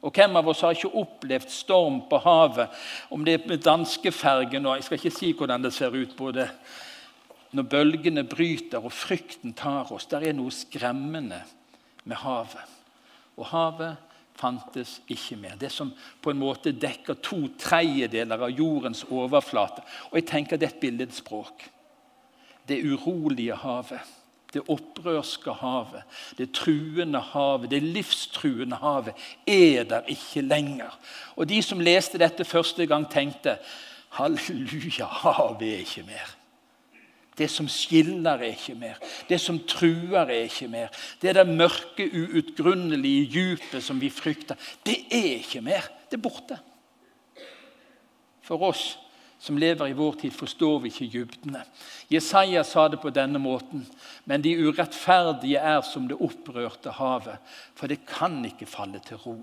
Og 0.00 0.12
hvem 0.16 0.36
av 0.40 0.48
oss 0.48 0.62
har 0.64 0.76
ikke 0.76 0.96
opplevd 0.96 1.50
storm 1.52 1.98
på 2.08 2.20
havet? 2.24 2.72
Om 3.12 3.24
det 3.24 3.34
er 3.36 3.48
med 3.48 3.64
danskefergen 3.64 4.66
og 4.66 4.78
Jeg 4.78 4.86
skal 4.86 5.00
ikke 5.00 5.18
si 5.18 5.32
hvordan 5.36 5.66
det 5.66 5.74
ser 5.76 5.96
ut 5.96 6.14
både 6.16 6.48
når 7.52 7.66
bølgene 7.68 8.24
bryter 8.24 8.80
og 8.80 8.94
frykten 8.94 9.52
tar 9.52 9.90
oss. 9.92 10.06
Der 10.08 10.24
er 10.24 10.36
noe 10.36 10.54
skremmende 10.54 11.42
med 12.04 12.16
havet. 12.22 12.78
Og 13.36 13.50
havet 13.50 13.98
fantes 14.40 15.00
ikke 15.10 15.36
mer. 15.36 15.58
Det 15.60 15.68
som 15.72 15.90
på 16.22 16.32
en 16.32 16.40
måte 16.40 16.72
dekker 16.72 17.18
to 17.20 17.42
tredjedeler 17.60 18.46
av 18.46 18.54
jordens 18.56 19.02
overflate. 19.04 19.84
Og 20.10 20.20
jeg 20.20 20.28
tenker 20.30 20.56
det 20.56 20.70
er 20.70 20.74
et 20.76 20.80
billedspråk. 20.80 21.66
Det 22.68 22.80
urolige 22.86 23.58
havet 23.58 24.16
det 24.54 24.62
opprørske 24.68 25.52
havet, 25.60 26.02
det 26.38 26.50
truende 26.56 27.20
havet, 27.32 27.70
det 27.70 27.82
livstruende 27.82 28.76
havet, 28.76 29.14
er 29.46 29.84
der 29.84 30.08
ikke 30.10 30.40
lenger. 30.40 30.98
Og 31.36 31.48
De 31.48 31.62
som 31.62 31.80
leste 31.80 32.18
dette 32.18 32.44
første 32.44 32.86
gang, 32.86 33.06
tenkte 33.10 33.58
halleluja, 34.18 35.06
havet 35.06 35.62
er 35.62 35.82
ikke 35.84 36.02
mer. 36.06 36.36
Det 37.38 37.48
som 37.50 37.68
skiller, 37.68 38.36
er 38.36 38.52
ikke 38.52 38.74
mer. 38.74 38.98
Det 39.28 39.40
som 39.40 39.58
truer, 39.58 40.26
er 40.26 40.48
ikke 40.48 40.68
mer. 40.68 40.88
Det 41.22 41.30
er 41.30 41.38
det 41.38 41.54
mørke, 41.56 42.10
uutgrunnelige 42.12 43.30
dypet 43.32 43.84
som 43.84 44.00
vi 44.00 44.10
frykter, 44.10 44.54
det 44.86 44.98
er 45.10 45.38
ikke 45.38 45.60
mer. 45.60 45.88
Det 46.10 46.18
er 46.18 46.22
borte. 46.22 46.58
For 48.42 48.62
oss 48.66 48.98
som 49.40 49.58
lever 49.58 49.88
i 49.88 49.96
vår 49.96 50.18
tid, 50.20 50.32
forstår 50.36 50.82
vi 50.82 50.90
ikke 50.92 51.06
dybdene. 51.14 51.62
Jesaja 52.12 52.60
sa 52.64 52.88
det 52.92 53.00
på 53.00 53.12
denne 53.14 53.40
måten. 53.40 53.86
Men 54.28 54.44
de 54.44 54.52
urettferdige 54.66 55.58
er 55.58 55.80
som 55.86 56.08
det 56.10 56.18
opprørte 56.20 56.92
havet, 56.98 57.40
for 57.74 57.88
det 57.88 58.02
kan 58.08 58.36
ikke 58.44 58.68
falle 58.68 59.00
til 59.06 59.20
ro. 59.24 59.38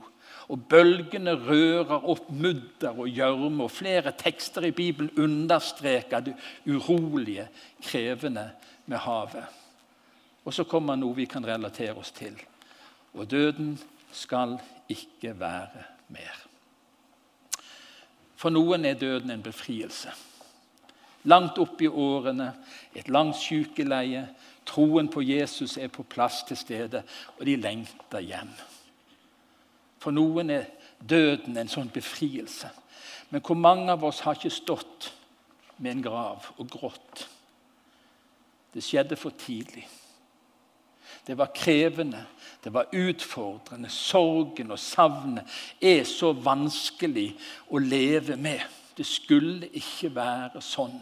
Og 0.54 0.68
bølgene 0.70 1.34
rører 1.34 2.06
opp 2.08 2.30
mudder 2.30 2.94
og 2.94 3.10
gjørme, 3.10 3.66
og 3.66 3.74
flere 3.74 4.14
tekster 4.16 4.70
i 4.70 4.76
Bibelen 4.76 5.10
understreker 5.18 6.24
det 6.30 6.36
urolige, 6.70 7.50
krevende 7.82 8.52
med 8.86 9.02
havet. 9.04 9.50
Og 10.46 10.54
så 10.54 10.64
kommer 10.64 10.96
noe 10.96 11.18
vi 11.18 11.26
kan 11.28 11.46
relatere 11.46 11.98
oss 11.98 12.14
til. 12.16 12.38
Og 13.18 13.26
døden 13.28 13.74
skal 14.14 14.60
ikke 14.94 15.34
være 15.40 15.88
mer. 16.14 16.47
For 18.38 18.54
noen 18.54 18.86
er 18.86 19.00
døden 19.00 19.34
en 19.34 19.44
befrielse. 19.44 20.14
Langt 21.28 21.58
opp 21.60 21.82
i 21.82 21.90
årene, 21.90 22.52
et 22.96 23.10
langt 23.10 23.36
sykeleie. 23.42 24.28
Troen 24.68 25.10
på 25.12 25.24
Jesus 25.26 25.78
er 25.78 25.90
på 25.92 26.04
plass 26.04 26.44
til 26.48 26.60
stede, 26.60 27.02
og 27.38 27.46
de 27.48 27.56
lengter 27.60 28.24
hjem. 28.24 28.52
For 30.00 30.14
noen 30.14 30.52
er 30.54 30.70
døden 31.02 31.58
en 31.58 31.72
sånn 31.72 31.90
befrielse. 31.94 32.70
Men 33.30 33.44
hvor 33.44 33.60
mange 33.60 33.92
av 33.92 34.06
oss 34.08 34.22
har 34.24 34.38
ikke 34.38 34.54
stått 34.54 35.12
med 35.78 35.96
en 35.98 36.04
grav 36.06 36.52
og 36.58 36.70
grått? 36.72 37.26
Det 38.74 38.84
skjedde 38.86 39.18
for 39.20 39.36
tidlig. 39.40 39.88
Det 41.28 41.36
var 41.38 41.52
krevende, 41.56 42.26
det 42.64 42.74
var 42.74 42.88
utfordrende. 42.96 43.90
Sorgen 43.90 44.72
og 44.72 44.80
savnet 44.80 45.58
er 45.84 46.06
så 46.08 46.32
vanskelig 46.32 47.34
å 47.68 47.82
leve 47.84 48.38
med. 48.40 48.64
Det 48.98 49.06
skulle 49.06 49.68
ikke 49.76 50.14
være 50.16 50.62
sånn. 50.64 50.96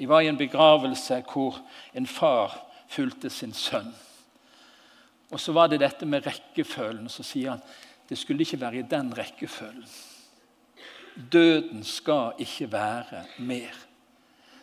Jeg 0.00 0.08
var 0.08 0.24
i 0.24 0.30
en 0.30 0.40
begravelse 0.40 1.20
hvor 1.28 1.58
en 1.92 2.08
far 2.08 2.56
fulgte 2.88 3.30
sin 3.30 3.52
sønn. 3.52 3.92
Og 5.30 5.40
Så 5.40 5.52
var 5.52 5.68
det 5.68 5.80
dette 5.80 6.06
med 6.06 6.26
rekkefølgen. 6.26 7.08
Så 7.08 7.22
sier 7.22 7.50
han 7.50 7.62
det 8.08 8.18
skulle 8.18 8.42
ikke 8.42 8.60
være 8.60 8.80
i 8.80 8.88
den 8.90 9.12
rekkefølgen. 9.14 9.86
Døden 11.32 11.84
skal 11.84 12.32
ikke 12.38 12.72
være 12.72 13.24
mer. 13.38 13.76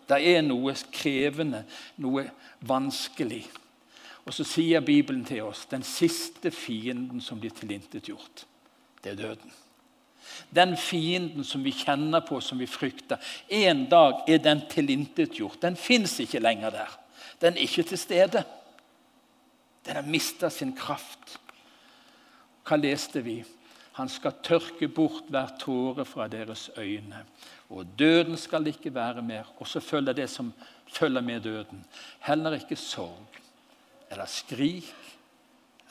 Det 0.09 0.17
er 0.35 0.41
noe 0.41 0.73
krevende, 0.91 1.63
noe 1.97 2.25
vanskelig. 2.67 3.45
Og 4.27 4.35
så 4.35 4.43
sier 4.43 4.83
Bibelen 4.83 5.23
til 5.25 5.45
oss 5.47 5.63
den 5.71 5.85
siste 5.87 6.51
fienden 6.51 7.21
som 7.23 7.39
blir 7.39 7.53
tilintetgjort, 7.55 8.43
det 9.03 9.13
er 9.13 9.21
døden. 9.21 9.53
Den 10.51 10.75
fienden 10.75 11.45
som 11.47 11.63
vi 11.63 11.71
kjenner 11.71 12.19
på, 12.27 12.41
som 12.43 12.59
vi 12.59 12.67
frykter, 12.67 13.21
en 13.47 13.85
dag 13.87 14.27
er 14.27 14.41
den 14.43 14.65
tilintetgjort. 14.67 15.61
Den 15.63 15.79
fins 15.79 16.17
ikke 16.19 16.43
lenger 16.43 16.75
der. 16.75 16.97
Den 17.39 17.55
er 17.55 17.63
ikke 17.63 17.87
til 17.87 18.01
stede. 18.01 18.43
Den 19.87 19.95
har 19.95 20.03
mista 20.03 20.49
sin 20.51 20.75
kraft. 20.75 21.37
Hva 22.67 22.75
leste 22.75 23.23
vi? 23.23 23.39
Han 23.95 24.11
skal 24.11 24.41
tørke 24.43 24.91
bort 24.91 25.31
hver 25.31 25.55
tåre 25.61 26.03
fra 26.05 26.27
deres 26.27 26.67
øyne. 26.77 27.23
Og 27.71 27.87
døden 27.97 28.35
skal 28.37 28.67
ikke 28.67 28.93
være 28.93 29.23
mer. 29.23 29.47
Og 29.57 29.67
så 29.67 29.79
følger 29.79 30.13
det 30.13 30.29
som 30.29 30.51
følger 30.91 31.23
med 31.23 31.47
døden. 31.47 31.85
Heller 32.27 32.59
ikke 32.59 32.75
sorg 32.75 33.46
eller 34.09 34.25
skrik 34.25 34.93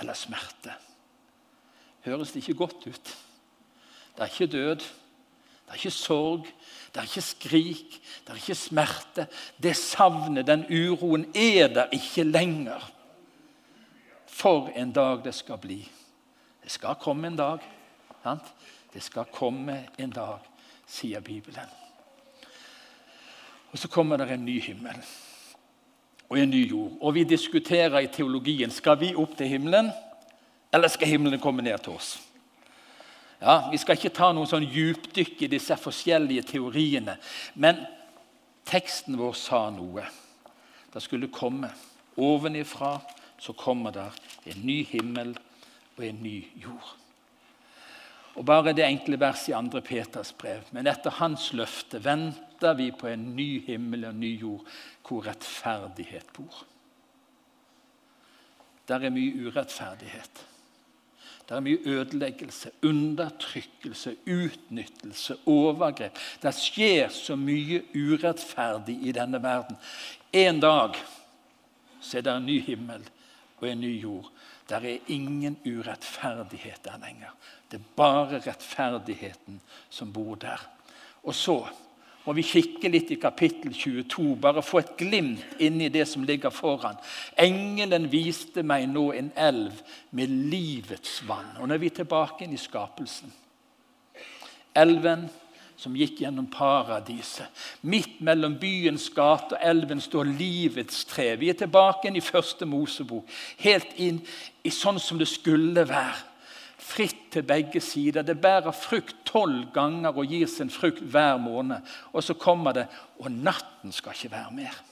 eller 0.01 0.15
smerte. 0.15 0.75
Høres 2.05 2.33
det 2.33 2.43
ikke 2.43 2.61
godt 2.65 2.87
ut? 2.87 3.13
Det 4.17 4.23
er 4.23 4.33
ikke 4.33 4.53
død, 4.53 4.77
det 4.77 5.73
er 5.73 5.75
ikke 5.81 5.91
sorg, 5.91 6.47
det 6.95 7.01
er 7.01 7.09
ikke 7.09 7.23
skrik, 7.23 7.97
det 8.25 8.33
er 8.33 8.41
ikke 8.41 8.55
smerte. 8.55 9.27
Det 9.63 9.77
savnet, 9.77 10.47
den 10.47 10.65
uroen, 10.71 11.27
er 11.35 11.69
der 11.69 11.93
ikke 11.93 12.25
lenger. 12.25 12.93
For 14.27 14.71
en 14.77 14.93
dag 14.93 15.25
det 15.25 15.35
skal 15.35 15.59
bli. 15.59 15.81
Det 16.63 16.71
skal 16.73 16.97
komme 17.01 17.27
en 17.27 17.37
dag. 17.37 17.59
Sant? 18.23 18.55
Det 18.93 19.03
skal 19.03 19.29
komme 19.33 19.89
en 19.99 20.11
dag, 20.11 20.39
sier 20.87 21.21
Bibelen. 21.21 21.69
Og 23.73 23.79
så 23.79 23.89
kommer 23.89 24.17
det 24.17 24.31
en 24.31 24.45
ny 24.45 24.61
himmel 24.63 25.03
og 26.29 26.39
en 26.39 26.51
ny 26.51 26.63
jord. 26.71 26.97
Og 27.01 27.15
vi 27.15 27.25
diskuterer 27.25 28.01
i 28.03 28.11
teologien 28.13 28.71
skal 28.71 28.99
vi 29.01 29.15
opp 29.15 29.37
til 29.39 29.51
himmelen, 29.51 29.91
eller 30.75 30.91
skal 30.93 31.09
himmelen 31.09 31.41
komme 31.41 31.63
ned 31.63 31.79
til 31.85 31.97
oss. 31.97 32.17
Ja, 33.41 33.71
Vi 33.71 33.77
skal 33.77 33.99
ikke 33.99 34.15
ta 34.17 34.31
noen 34.33 34.49
sånn 34.49 34.65
djupdykk 34.65 35.43
i 35.45 35.51
disse 35.53 35.77
forskjellige 35.77 36.47
teoriene. 36.55 37.19
Men 37.55 37.83
teksten 38.65 39.19
vår 39.21 39.35
sa 39.37 39.67
noe. 39.71 40.07
Det 40.93 41.03
skulle 41.05 41.29
komme. 41.29 41.69
Ovenifra 42.17 42.97
så 43.39 43.53
kommer 43.53 43.93
der 43.93 44.15
en 44.49 44.63
ny 44.65 44.83
himmel 44.89 45.35
og 45.99 46.05
en 46.05 46.23
ny 46.23 46.39
jord. 46.57 46.95
Og 48.37 48.45
Bare 48.45 48.75
det 48.77 48.85
enkle 48.85 49.17
verset 49.21 49.55
i 49.55 49.71
2. 49.71 49.81
Peters 49.81 50.33
brev. 50.37 50.67
Men 50.77 50.87
etter 50.91 51.15
hans 51.21 51.53
løfte 51.57 52.03
venter 52.05 52.77
vi 52.77 52.91
på 52.93 53.09
en 53.09 53.31
ny 53.37 53.65
himmel 53.67 54.05
og 54.05 54.13
en 54.13 54.21
ny 54.21 54.33
jord 54.41 54.77
hvor 55.07 55.25
rettferdighet 55.25 56.29
bor. 56.37 56.65
Der 58.87 59.03
er 59.03 59.11
mye 59.11 59.49
urettferdighet. 59.49 60.45
Der 61.49 61.57
er 61.57 61.63
mye 61.63 61.79
ødeleggelse, 61.87 62.71
undertrykkelse, 62.83 64.17
utnyttelse, 64.27 65.37
overgrep. 65.47 66.19
Det 66.43 66.53
skjer 66.55 67.09
så 67.15 67.37
mye 67.39 67.85
urettferdig 67.95 68.99
i 69.07 69.15
denne 69.15 69.43
verden. 69.43 69.79
En 70.33 70.61
dag 70.61 70.99
så 72.01 72.19
er 72.19 72.27
det 72.27 72.35
en 72.35 72.47
ny 72.47 72.61
himmel 72.67 73.07
og 73.59 73.69
en 73.71 73.81
ny 73.81 73.93
jord. 74.03 74.31
Der 74.69 74.83
er 74.83 74.99
ingen 75.09 75.59
urettferdighet 75.67 76.85
der 76.85 76.99
lenger. 76.99 77.35
Det 77.71 77.79
er 77.79 77.91
bare 77.97 78.41
rettferdigheten 78.47 79.61
som 79.91 80.13
bor 80.13 80.35
der. 80.35 80.63
Og 81.23 81.35
så 81.35 81.61
må 82.27 82.35
vi 82.35 82.43
kikke 82.43 82.91
litt 82.91 83.13
i 83.15 83.21
kapittel 83.23 83.71
22, 83.71 84.33
bare 84.43 84.63
få 84.67 84.81
et 84.83 84.97
glimt 84.99 85.61
inn 85.63 85.79
i 85.79 85.91
det 85.95 86.09
som 86.11 86.25
ligger 86.27 86.51
foran. 86.51 86.99
Engelen 87.39 88.09
viste 88.11 88.65
meg 88.67 88.89
nå 88.91 89.13
en 89.15 89.31
elv 89.39 89.79
med 90.11 90.35
livets 90.51 91.21
vann. 91.29 91.55
Og 91.61 91.69
nå 91.69 91.77
er 91.77 91.83
vi 91.85 91.93
tilbake 91.95 92.43
inn 92.43 92.57
i 92.57 92.59
skapelsen. 92.59 93.31
Elven 94.77 95.29
som 95.77 95.97
gikk 95.97 96.23
gjennom 96.23 96.47
paradiset. 96.51 97.49
Midt 97.85 98.21
mellom 98.25 98.57
byens 98.61 99.09
gate 99.15 99.57
og 99.57 99.65
elven 99.65 100.01
står 100.01 100.29
livets 100.39 101.05
tre. 101.09 101.35
Vi 101.41 101.51
er 101.53 101.59
tilbake 101.61 102.09
inn 102.09 102.17
i 102.17 102.25
første 102.25 102.69
Mosebok, 102.69 103.29
helt 103.61 103.93
inn 104.01 104.23
i 104.65 104.73
sånn 104.73 105.01
som 105.03 105.21
det 105.21 105.29
skulle 105.31 105.85
være 105.89 106.25
fritt 106.87 107.31
til 107.35 107.45
begge 107.47 107.81
sider. 107.83 108.23
Det 108.23 108.39
bærer 108.41 108.75
frukt 108.77 109.17
tolv 109.27 109.71
ganger 109.75 110.17
og 110.17 110.31
gir 110.31 110.49
sin 110.51 110.71
frukt 110.71 111.03
hver 111.03 111.37
måned. 111.43 111.85
Og 112.13 112.25
så 112.25 112.37
kommer 112.39 112.77
det 112.77 112.87
og 113.19 113.31
natten 113.33 113.93
skal 113.93 114.17
ikke 114.17 114.35
være 114.37 114.57
mer. 114.57 114.83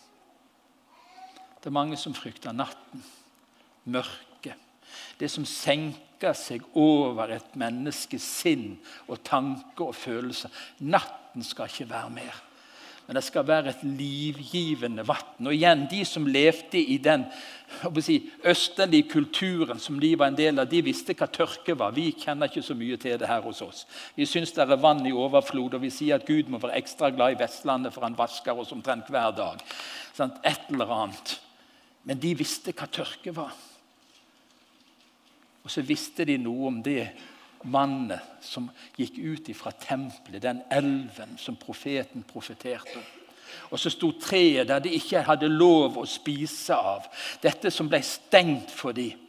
Det 1.60 1.70
er 1.70 1.78
mange 1.80 1.96
som 1.96 2.16
frykter 2.16 2.52
natten. 2.52 3.04
Mørket. 3.84 4.33
Det 5.18 5.30
som 5.30 5.46
senker 5.48 6.34
seg 6.38 6.64
over 6.78 7.34
et 7.34 7.56
menneskes 7.58 8.24
sinn 8.42 8.74
og 9.08 9.22
tanke 9.26 9.90
og 9.90 9.94
følelser. 9.98 10.52
Natten 10.80 11.44
skal 11.44 11.70
ikke 11.70 11.90
være 11.90 12.12
mer 12.14 12.42
men 13.06 13.18
det 13.18 13.24
skal 13.26 13.44
være 13.44 13.68
et 13.74 13.82
livgivende 13.84 15.04
vann. 15.04 15.46
Og 15.46 15.52
igjen, 15.52 15.84
De 15.90 16.04
som 16.08 16.26
levde 16.26 16.80
i 16.80 16.96
den 16.98 17.26
si, 18.00 18.30
østlige 18.44 19.10
kulturen 19.10 19.78
som 19.78 19.98
de 20.00 20.14
var 20.18 20.30
en 20.32 20.38
del 20.38 20.58
av, 20.58 20.70
de 20.70 20.80
visste 20.82 21.12
hva 21.12 21.28
tørke 21.28 21.76
var. 21.76 21.92
Vi 21.92 22.14
kjenner 22.16 22.48
ikke 22.48 22.64
så 22.64 22.76
mye 22.78 22.96
til 22.96 23.18
det 23.20 23.28
her 23.28 23.44
hos 23.44 23.60
oss. 23.62 23.84
Vi 24.16 24.24
syns 24.24 24.54
det 24.56 24.64
er 24.64 24.80
vann 24.80 25.04
i 25.06 25.12
overflod, 25.12 25.76
og 25.76 25.84
vi 25.84 25.92
sier 25.92 26.16
at 26.16 26.26
Gud 26.26 26.48
må 26.48 26.62
være 26.62 26.78
ekstra 26.80 27.12
glad 27.12 27.36
i 27.36 27.40
Vestlandet, 27.42 27.92
for 27.92 28.06
han 28.06 28.16
vasker 28.16 28.56
oss 28.56 28.72
omtrent 28.72 29.12
hver 29.12 29.36
dag. 29.36 29.60
Et 30.44 30.72
eller 30.72 30.96
annet. 31.02 31.38
Men 32.04 32.20
de 32.20 32.34
visste 32.38 32.72
hva 32.72 32.88
tørke 32.88 33.36
var. 33.36 33.52
Og 35.64 35.72
så 35.72 35.84
visste 35.84 36.26
de 36.28 36.36
noe 36.38 36.68
om 36.68 36.82
det 36.84 37.08
mannet 37.64 38.44
som 38.44 38.68
gikk 38.98 39.18
ut 39.18 39.50
fra 39.56 39.72
tempelet, 39.72 40.42
den 40.44 40.60
elven 40.72 41.38
som 41.40 41.56
profeten 41.56 42.24
profeterte 42.28 42.98
om. 43.00 43.06
Og 43.70 43.80
så 43.80 43.90
sto 43.92 44.10
treet 44.20 44.68
der 44.68 44.82
de 44.82 44.92
ikke 44.96 45.22
hadde 45.24 45.48
lov 45.48 45.96
å 46.00 46.06
spise 46.08 46.76
av. 46.76 47.06
Dette 47.42 47.70
som 47.72 47.88
ble 47.88 48.00
stengt 48.04 48.72
for 48.74 48.96
dem 48.96 49.20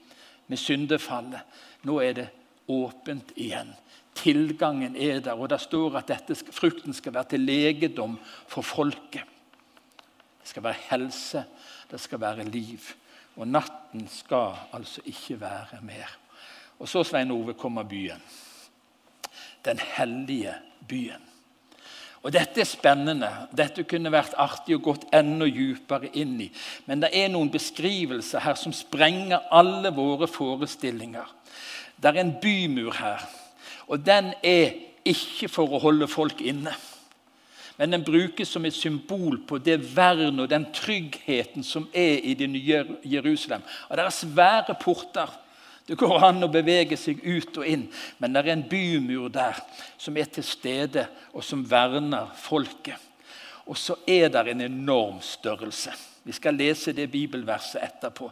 med 0.50 0.60
syndefallet. 0.60 1.46
Nå 1.86 2.00
er 2.04 2.18
det 2.18 2.28
åpent 2.72 3.32
igjen. 3.38 3.72
Tilgangen 4.16 4.96
er 4.96 5.20
der, 5.22 5.36
og 5.36 5.50
det 5.52 5.60
står 5.62 6.00
at 6.00 6.10
dette, 6.10 6.38
frukten 6.56 6.96
skal 6.96 7.14
være 7.18 7.36
til 7.36 7.46
legedom 7.46 8.16
for 8.48 8.66
folket. 8.66 9.24
Det 10.42 10.52
skal 10.52 10.64
være 10.68 10.86
helse, 10.92 11.44
det 11.92 12.00
skal 12.02 12.22
være 12.22 12.46
liv. 12.48 12.94
Og 13.36 13.48
natten 13.50 14.08
skal 14.10 14.56
altså 14.74 15.04
ikke 15.10 15.40
være 15.42 15.82
mer. 15.84 16.14
Og 16.80 16.90
så, 16.90 17.04
Svein 17.04 17.32
Ove, 17.32 17.54
kommer 17.54 17.84
byen. 17.84 18.22
Den 19.66 19.80
hellige 19.80 20.54
byen. 20.88 21.24
Og 22.26 22.34
Dette 22.34 22.64
er 22.64 22.66
spennende. 22.66 23.30
Dette 23.54 23.84
kunne 23.86 24.10
vært 24.10 24.34
artig 24.42 24.80
og 24.80 24.88
gått 24.88 25.04
enda 25.14 25.46
dypere 25.46 26.10
inn 26.18 26.40
i. 26.42 26.48
Men 26.90 27.04
det 27.04 27.12
er 27.14 27.30
noen 27.30 27.52
beskrivelser 27.54 28.42
her 28.42 28.58
som 28.58 28.74
sprenger 28.74 29.46
alle 29.54 29.92
våre 29.94 30.26
forestillinger. 30.28 31.30
Det 32.02 32.10
er 32.10 32.24
en 32.24 32.34
bymur 32.42 32.98
her, 32.98 33.22
og 33.88 34.02
den 34.04 34.34
er 34.44 34.74
ikke 35.06 35.48
for 35.48 35.70
å 35.70 35.80
holde 35.80 36.10
folk 36.12 36.42
inne. 36.42 36.74
Men 37.78 37.94
den 37.94 38.04
brukes 38.08 38.50
som 38.50 38.66
et 38.66 38.76
symbol 38.76 39.38
på 39.48 39.60
det 39.62 39.78
vern 39.96 40.40
og 40.40 40.50
den 40.50 40.66
tryggheten 40.74 41.64
som 41.64 41.86
er 41.94 42.24
i 42.24 42.34
det 42.34 42.50
nye 42.50 42.84
Jerusalem. 43.04 43.64
Og 43.90 43.98
Det 43.98 44.06
er 44.06 44.18
svære 44.18 44.76
porter. 44.82 45.30
Det 45.86 45.98
går 46.00 46.24
an 46.26 46.44
å 46.44 46.50
bevege 46.50 46.98
seg 46.98 47.22
ut 47.22 47.60
og 47.62 47.68
inn, 47.70 47.86
men 48.18 48.34
det 48.34 48.42
er 48.42 48.56
en 48.56 48.64
bymur 48.70 49.30
der 49.30 49.60
som 50.02 50.18
er 50.18 50.32
til 50.34 50.46
stede, 50.46 51.06
og 51.34 51.46
som 51.46 51.62
verner 51.70 52.32
folket. 52.42 52.98
Og 53.70 53.78
så 53.78 53.98
er 54.10 54.32
det 54.34 54.48
en 54.50 54.66
enorm 54.66 55.20
størrelse. 55.26 55.94
Vi 56.26 56.34
skal 56.34 56.58
lese 56.58 56.94
det 56.94 57.12
bibelverset 57.14 57.84
etterpå. 57.86 58.32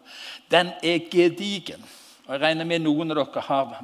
Den 0.50 0.72
er 0.82 1.06
gedigen. 1.12 1.82
Og 2.26 2.34
Jeg 2.34 2.42
regner 2.42 2.66
med 2.66 2.82
noen 2.82 3.14
av 3.14 3.20
dere 3.22 3.46
har 3.46 3.76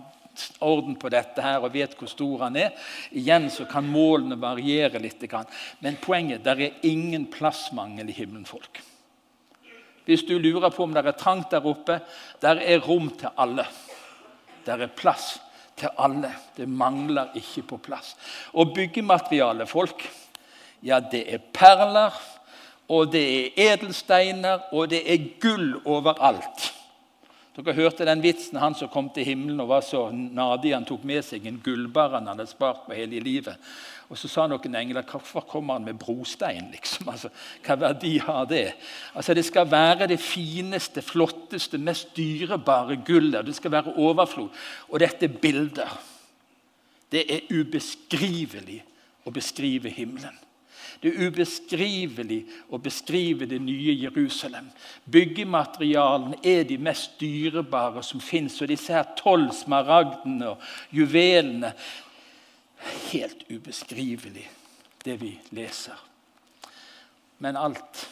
orden 0.64 0.96
på 0.98 1.10
dette 1.14 1.44
her 1.44 1.62
og 1.62 1.74
vet 1.74 1.94
hvor 1.98 2.10
stor 2.10 2.46
han 2.48 2.58
er. 2.58 2.74
Igjen 3.12 3.50
så 3.54 3.68
kan 3.70 3.86
målene 3.86 4.40
variere 4.40 5.02
litt. 5.02 5.26
Men 5.84 6.00
poenget 6.02 6.48
er 6.48 6.58
det 6.58 6.70
er 6.70 6.88
ingen 6.90 7.28
plassmangel 7.30 8.10
i 8.10 8.18
himmelen, 8.18 8.48
folk. 8.50 8.82
Hvis 10.10 10.24
du 10.26 10.40
lurer 10.42 10.72
på 10.74 10.88
om 10.88 10.94
det 10.96 11.04
er 11.06 11.18
trangt 11.18 11.52
der 11.54 11.66
oppe, 11.70 12.00
der 12.42 12.58
er 12.66 12.82
rom 12.82 13.12
til 13.14 13.30
alle. 13.38 13.66
Der 14.66 14.82
er 14.82 14.90
plass 14.90 15.36
til 15.78 15.92
alle. 16.02 16.32
Det 16.58 16.66
mangler 16.66 17.36
ikke 17.38 17.62
på 17.70 17.78
plass. 17.78 18.16
Og 18.58 18.74
byggematerialet, 18.74 19.70
folk, 19.70 20.02
ja, 20.82 20.98
det 21.12 21.22
er 21.30 21.46
perler, 21.54 22.18
og 22.90 23.12
det 23.14 23.24
er 23.30 23.74
edelsteiner, 23.76 24.74
og 24.74 24.90
det 24.90 25.04
er 25.06 25.30
gull 25.42 25.76
overalt. 25.86 26.72
Dere 27.58 27.74
hørte 27.76 28.06
den 28.08 28.22
vitsen 28.24 28.60
han 28.62 28.76
som 28.78 28.92
kom 28.92 29.10
til 29.14 29.26
himmelen 29.26 29.60
og 29.64 29.72
var 29.72 29.82
så 29.84 30.06
nadig 30.14 30.76
han 30.76 30.86
tok 30.88 31.04
med 31.08 31.26
seg 31.26 31.48
en 31.50 31.58
gullbar 31.64 32.14
han 32.16 32.30
hadde 32.30 32.46
spart 32.48 32.86
på 32.86 32.96
hele 32.96 33.20
livet. 33.24 33.58
Og 34.10 34.18
Så 34.18 34.30
sa 34.30 34.48
noen 34.48 34.76
engler 34.76 35.06
hvorfor 35.06 35.46
kommer 35.46 35.78
han 35.78 35.86
med 35.86 36.00
brostein? 36.00 36.72
liksom? 36.72 37.10
Altså, 37.10 37.30
hva 37.66 37.76
verdi 37.78 38.18
har 38.18 38.46
det? 38.50 38.74
Altså, 39.14 39.34
Det 39.34 39.46
skal 39.46 39.70
være 39.70 40.08
det 40.08 40.20
fineste, 40.20 41.02
flotteste, 41.02 41.78
mest 41.78 42.16
dyrebare 42.18 43.02
gullet. 43.06 43.46
Det 43.46 43.56
skal 43.56 43.72
være 43.72 43.98
overflod. 43.98 44.50
Og 44.90 45.00
dette 45.00 45.28
bildet. 45.28 45.90
Det 47.12 47.26
er 47.26 47.50
ubeskrivelig 47.50 48.84
å 49.26 49.32
beskrive 49.34 49.90
himmelen. 49.90 50.38
Det 51.00 51.14
er 51.14 51.30
ubeskrivelig 51.30 52.42
å 52.70 52.80
beskrive 52.84 53.48
det 53.48 53.62
nye 53.64 53.94
Jerusalem. 53.96 54.68
Byggematerialene 55.08 56.42
er 56.44 56.66
de 56.68 56.76
mest 56.82 57.16
dyrebare 57.22 58.04
som 58.04 58.20
fins. 58.20 58.58
Og 58.60 58.68
disse 58.72 58.94
her 58.94 59.08
tolv 59.20 59.54
smaragdene 59.56 60.54
og 60.56 60.70
juvelene 60.96 61.74
Helt 63.12 63.42
ubeskrivelig, 63.52 64.46
det 65.04 65.18
vi 65.20 65.34
leser. 65.52 65.98
Men 67.44 67.58
alt 67.60 68.06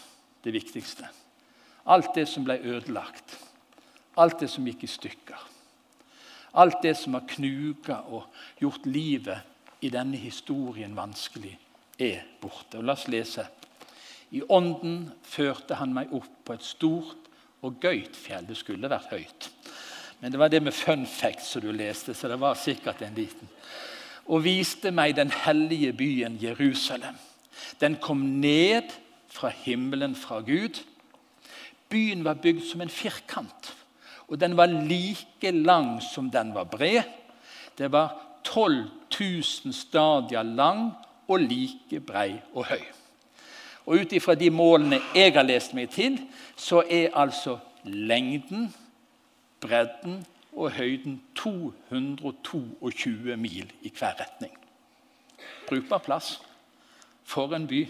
det 0.44 0.52
viktigste, 0.52 1.08
alt 1.88 2.14
det 2.16 2.26
som 2.28 2.44
ble 2.44 2.58
ødelagt, 2.60 3.38
alt 4.20 4.42
det 4.42 4.50
som 4.52 4.68
gikk 4.68 4.84
i 4.84 4.90
stykker, 4.92 5.46
alt 6.58 6.82
det 6.84 6.96
som 7.00 7.16
har 7.16 7.28
knuga 7.30 8.02
og 8.12 8.28
gjort 8.60 8.88
livet 8.90 9.84
i 9.84 9.92
denne 9.94 10.20
historien 10.20 10.96
vanskelig, 10.98 11.54
er 12.00 12.24
borte. 12.42 12.80
Og 12.80 12.86
La 12.86 12.96
oss 12.98 13.08
lese. 13.12 13.48
I 14.32 14.42
ånden 14.50 15.08
førte 15.24 15.78
han 15.80 15.94
meg 15.96 16.12
opp 16.16 16.44
på 16.46 16.56
et 16.58 16.66
stort 16.66 17.30
og 17.66 17.80
gøyt 17.82 18.16
fjell. 18.18 18.48
Det 18.48 18.58
skulle 18.60 18.92
vært 18.92 19.12
høyt. 19.14 19.50
Men 20.20 20.34
det 20.34 20.40
var 20.42 20.52
det 20.52 20.64
med 20.64 20.74
fun 20.74 21.06
facts 21.06 21.54
som 21.54 21.62
du 21.62 21.72
leste, 21.72 22.14
så 22.14 22.28
det 22.28 22.40
var 22.42 22.58
sikkert 22.58 23.04
en 23.06 23.16
liten. 23.18 23.50
Og 24.28 24.44
viste 24.44 24.92
meg 24.92 25.16
den 25.16 25.32
hellige 25.32 25.94
byen 25.96 26.40
Jerusalem. 26.42 27.16
Den 27.80 27.96
kom 28.02 28.24
ned 28.42 28.92
fra 29.32 29.52
himmelen 29.54 30.16
fra 30.18 30.42
Gud. 30.42 30.82
Byen 31.90 32.26
var 32.26 32.42
bygd 32.42 32.66
som 32.68 32.82
en 32.82 32.92
firkant, 32.92 33.74
og 34.28 34.42
den 34.42 34.58
var 34.58 34.68
like 34.68 35.52
lang 35.52 36.02
som 36.04 36.32
den 36.32 36.52
var 36.54 36.68
bred. 36.68 37.04
Det 37.78 37.92
var 37.92 38.18
12 38.44 38.90
000 39.20 39.74
stadier 39.74 40.44
lang 40.44 40.92
og 41.28 41.40
like 41.40 42.00
brei 42.00 42.42
og 42.54 42.66
høy. 42.66 42.84
Og 43.86 44.02
Ut 44.02 44.14
ifra 44.14 44.36
de 44.36 44.50
målene 44.52 45.00
jeg 45.16 45.34
har 45.34 45.48
lest 45.48 45.74
meg 45.74 45.90
til, 45.90 46.20
så 46.56 46.84
er 46.90 47.16
altså 47.16 47.58
lengden, 47.84 48.74
bredden 49.62 50.26
og 50.52 50.72
høyden 50.72 51.22
222 51.36 53.38
mil 53.38 53.72
i 53.82 53.94
hver 54.00 54.20
retning. 54.20 54.52
Brukbar 55.68 56.04
plass 56.04 56.42
for 57.24 57.56
en 57.56 57.68
by. 57.68 57.88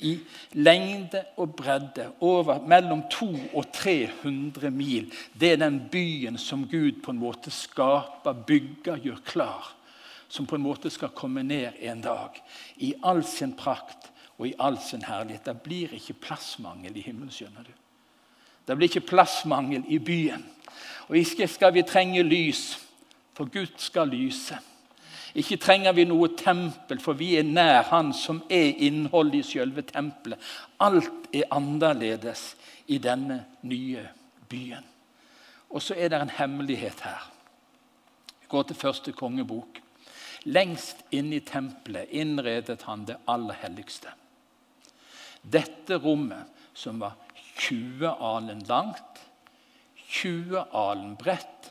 i 0.00 0.18
lengde 0.52 1.24
og 1.36 1.54
bredde, 1.54 2.12
over 2.20 2.66
mellom 2.66 3.02
200 3.10 3.48
og 3.54 3.72
300 3.72 4.70
mil. 4.70 5.12
Det 5.40 5.52
er 5.52 5.56
den 5.56 5.82
byen 5.92 6.38
som 6.38 6.68
Gud 6.68 7.02
på 7.04 7.10
en 7.10 7.18
måte 7.18 7.50
skaper, 7.50 8.32
bygger, 8.32 8.96
gjør 8.96 9.20
klar. 9.26 9.76
Som 10.30 10.46
på 10.46 10.56
en 10.56 10.62
måte 10.62 10.90
skal 10.94 11.10
komme 11.16 11.42
ned 11.42 11.80
en 11.82 12.00
dag 12.04 12.38
i 12.78 12.94
all 13.02 13.24
sin 13.26 13.56
prakt 13.58 14.12
og 14.38 14.46
i 14.48 14.54
all 14.62 14.78
sin 14.80 15.02
herlighet. 15.04 15.44
Det 15.44 15.56
blir 15.64 15.92
ikke 15.98 16.20
plassmangel 16.22 16.96
i 16.96 17.02
himmelen, 17.04 17.32
skjønner 17.34 17.66
du. 17.66 17.72
Det 18.66 18.76
blir 18.76 18.88
ikke 18.88 19.08
plassmangel 19.10 19.82
i 19.90 19.98
byen. 19.98 20.44
Og 21.10 21.18
ikke 21.18 21.48
skal 21.50 21.74
vi 21.74 21.82
trenge 21.82 22.22
lys, 22.22 22.78
for 23.34 23.50
Gud 23.50 23.74
skal 23.82 24.08
lyse. 24.08 24.58
Ikke 25.34 25.58
trenger 25.60 25.92
vi 25.94 26.06
noe 26.06 26.30
tempel, 26.38 26.98
for 27.02 27.18
vi 27.18 27.34
er 27.38 27.46
nær 27.46 27.84
Han 27.90 28.12
som 28.14 28.40
er 28.50 28.72
innholdet 28.82 29.42
i 29.42 29.48
selve 29.52 29.82
tempelet. 29.86 30.38
Alt 30.80 31.28
er 31.34 31.50
annerledes 31.54 32.54
i 32.86 32.98
denne 32.98 33.44
nye 33.62 34.06
byen. 34.48 34.86
Og 35.70 35.82
så 35.82 35.94
er 35.94 36.10
det 36.10 36.22
en 36.22 36.34
hemmelighet 36.34 37.00
her. 37.04 37.30
Vi 38.40 38.46
går 38.48 38.62
til 38.62 38.76
første 38.76 39.12
kongebok. 39.12 39.80
Lengst 40.48 41.04
inn 41.10 41.32
i 41.36 41.40
tempelet 41.44 42.10
innredet 42.16 42.82
han 42.88 43.04
det 43.08 43.18
aller 43.28 43.58
helligste. 43.60 44.12
Dette 45.42 45.98
rommet, 46.00 46.48
som 46.74 47.00
var 47.00 47.16
20 47.60 48.08
alen 48.08 48.62
langt, 48.68 49.20
20 50.10 50.64
alen 50.72 51.16
bredt 51.20 51.70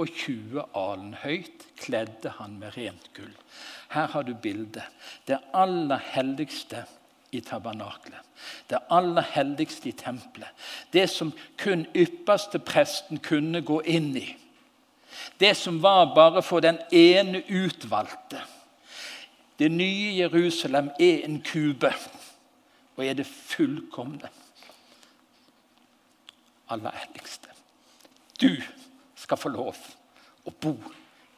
og 0.00 0.08
20 0.08 0.64
alen 0.78 1.14
høyt, 1.22 1.66
kledde 1.80 2.34
han 2.38 2.58
med 2.60 2.76
rent 2.76 3.08
gull. 3.16 3.32
Her 3.92 4.06
har 4.12 4.24
du 4.24 4.34
bildet. 4.34 4.84
Det 5.26 5.40
aller 5.52 6.00
helligste 6.12 6.84
i 7.32 7.40
tabernaklet. 7.40 8.20
Det 8.68 8.80
aller 8.92 9.24
helligste 9.34 9.88
i 9.88 9.96
tempelet. 9.96 10.48
Det 10.92 11.08
som 11.10 11.32
kun 11.60 11.86
ypperste 11.94 12.60
presten 12.60 13.20
kunne 13.24 13.62
gå 13.64 13.80
inn 13.88 14.12
i. 14.16 14.28
Det 15.40 15.56
som 15.56 15.82
var 15.82 16.14
bare 16.14 16.42
for 16.42 16.60
den 16.60 16.78
ene 16.92 17.42
utvalgte. 17.48 18.42
Det 19.58 19.70
nye 19.72 20.16
Jerusalem 20.16 20.90
er 21.00 21.24
en 21.24 21.42
kube 21.42 21.92
og 22.96 23.06
er 23.06 23.14
det 23.14 23.26
fullkomne. 23.26 24.28
Aller 26.68 26.90
helligste. 26.90 27.48
Du 28.40 28.56
skal 29.16 29.38
få 29.38 29.48
lov 29.48 29.76
å 30.44 30.50
bo 30.50 30.76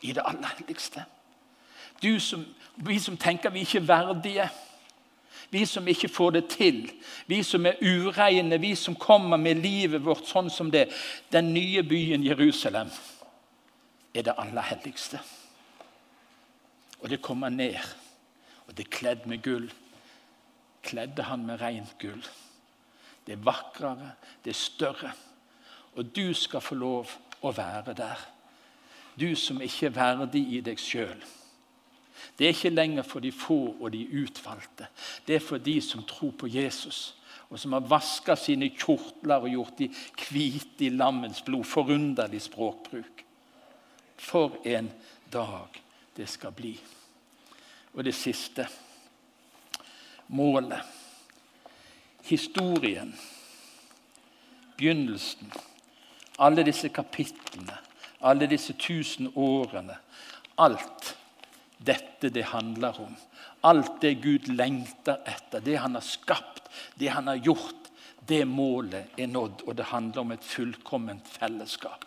i 0.00 0.12
det 0.12 0.22
aller 0.24 0.54
helligste. 0.58 1.04
Som, 2.20 2.44
vi 2.76 2.98
som 3.00 3.16
tenker 3.16 3.50
vi 3.50 3.64
ikke 3.64 3.80
er 3.80 3.88
verdige, 3.88 4.48
vi 5.50 5.66
som 5.66 5.88
ikke 5.88 6.08
får 6.08 6.30
det 6.30 6.44
til, 6.52 6.80
vi 7.26 7.42
som 7.42 7.66
er 7.66 7.80
ureine, 7.80 8.58
vi 8.60 8.74
som 8.74 8.96
kommer 8.96 9.37
med 9.37 9.62
livet 9.62 10.04
vårt 10.04 10.26
sånn 10.28 10.50
som 10.50 10.70
det. 10.72 10.88
Den 11.32 11.52
nye 11.54 11.82
byen 11.87 12.24
Jerusalem 12.26 12.90
er 14.14 14.22
det 14.22 14.35
aller 14.38 14.62
helligste. 14.62 15.20
Og 17.00 17.11
det 17.11 17.22
kommer 17.22 17.48
ned, 17.48 17.77
og 18.66 18.77
det 18.77 18.87
er 18.87 18.96
kledd 18.96 19.27
med 19.27 19.42
gull. 19.42 19.68
Kledde 20.85 21.22
han 21.22 21.46
med 21.46 21.61
rent 21.61 21.96
gull. 22.00 22.24
Det 23.27 23.33
er 23.33 23.44
vakrere, 23.44 24.12
det 24.44 24.50
er 24.50 24.61
større. 24.61 25.12
Og 25.94 26.16
du 26.16 26.35
skal 26.35 26.61
få 26.61 26.74
lov 26.74 27.11
å 27.42 27.53
være 27.53 27.94
der. 27.96 28.20
Du 29.20 29.35
som 29.38 29.62
ikke 29.62 29.87
er 29.87 29.96
verdig 29.96 30.42
i 30.57 30.61
deg 30.64 30.81
sjøl. 30.81 31.20
Det 32.38 32.46
er 32.46 32.55
ikke 32.55 32.72
lenger 32.72 33.07
for 33.07 33.22
de 33.22 33.31
få 33.33 33.59
og 33.81 33.92
de 33.92 34.07
utvalgte. 34.22 34.88
Det 35.27 35.37
er 35.37 35.44
for 35.44 35.59
de 35.59 35.77
som 35.83 36.03
tror 36.09 36.33
på 36.38 36.48
Jesus, 36.50 37.14
og 37.50 37.61
som 37.61 37.77
har 37.77 37.87
vaska 37.87 38.37
sine 38.37 38.70
kjortler 38.74 39.44
og 39.44 39.53
gjort 39.53 39.79
de 39.79 39.90
hvite 40.24 40.88
i 40.88 40.94
lammens 40.94 41.42
blod. 41.44 41.64
Forunderlig 41.68 42.42
språkbruk. 42.42 43.24
For 44.24 44.56
en 44.64 44.90
dag 45.32 45.80
det 46.16 46.28
skal 46.30 46.54
bli. 46.56 46.74
Og 47.94 48.04
det 48.04 48.14
siste 48.16 48.66
målet. 50.28 50.80
Historien. 52.24 53.14
Begynnelsen. 54.76 55.52
Alle 56.38 56.64
disse 56.66 56.88
kapitlene 56.88 57.78
alle 58.24 58.48
disse 58.48 58.72
tusen 58.80 59.28
årene. 59.34 59.98
Alt 60.56 61.14
dette 61.84 62.30
det 62.32 62.46
handler 62.54 63.00
om. 63.00 63.16
Alt 63.60 64.00
det 64.00 64.14
Gud 64.24 64.48
lengter 64.48 65.20
etter, 65.28 65.60
det 65.60 65.76
han 65.80 65.96
har 65.96 66.04
skapt, 66.04 66.68
det 67.00 67.12
han 67.12 67.28
har 67.28 67.40
gjort, 67.44 67.90
det 68.24 68.44
målet 68.48 69.12
er 69.20 69.28
nådd, 69.28 69.64
og 69.66 69.76
det 69.76 69.90
handler 69.92 70.22
om 70.22 70.32
et 70.32 70.44
fullkomment 70.44 71.28
fellesskap. 71.28 72.04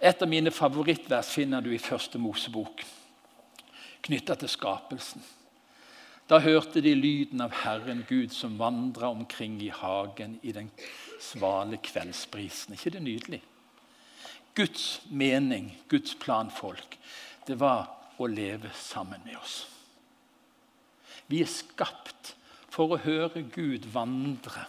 Et 0.00 0.22
av 0.22 0.28
mine 0.28 0.52
favorittvers 0.52 1.30
finner 1.32 1.64
du 1.64 1.70
i 1.72 1.80
Første 1.80 2.20
Mosebok, 2.20 2.82
knytta 4.04 4.36
til 4.36 4.50
skapelsen. 4.52 5.24
Da 6.28 6.40
hørte 6.42 6.82
de 6.82 6.92
lyden 6.94 7.40
av 7.40 7.54
Herren 7.62 8.02
Gud 8.08 8.34
som 8.34 8.58
vandra 8.58 9.08
omkring 9.14 9.60
i 9.62 9.70
hagen 9.70 10.40
i 10.42 10.52
den 10.52 10.70
svale 11.22 11.78
kveldsbrisen. 11.78 12.74
ikke 12.74 12.90
det 12.90 13.02
nydelig? 13.02 13.42
Guds 14.54 15.00
mening, 15.10 15.78
Guds 15.88 16.14
plan, 16.14 16.50
folk, 16.50 16.98
det 17.46 17.60
var 17.60 17.86
å 18.18 18.26
leve 18.26 18.70
sammen 18.74 19.20
med 19.24 19.36
oss. 19.36 19.66
Vi 21.26 21.42
er 21.42 21.50
skapt 21.50 22.34
for 22.70 22.92
å 22.92 23.00
høre 23.00 23.42
Gud 23.42 23.86
vandre. 23.92 24.66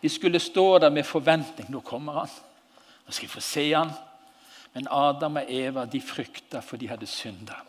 Vi 0.00 0.08
skulle 0.08 0.40
stå 0.40 0.78
der 0.78 0.90
med 0.90 1.06
forventning. 1.06 1.70
Nå 1.70 1.80
kommer 1.80 2.22
han. 2.22 2.34
Nå 3.06 3.12
skal 3.12 3.28
vi 3.28 3.34
få 3.34 3.40
se 3.44 3.66
han. 3.72 3.92
Men 4.74 4.88
Adam 4.90 5.38
og 5.40 5.50
Eva 5.52 5.86
de 5.88 6.00
frykta, 6.04 6.60
for 6.60 6.76
de 6.76 6.88
hadde 6.90 7.06
synda. 7.08 7.62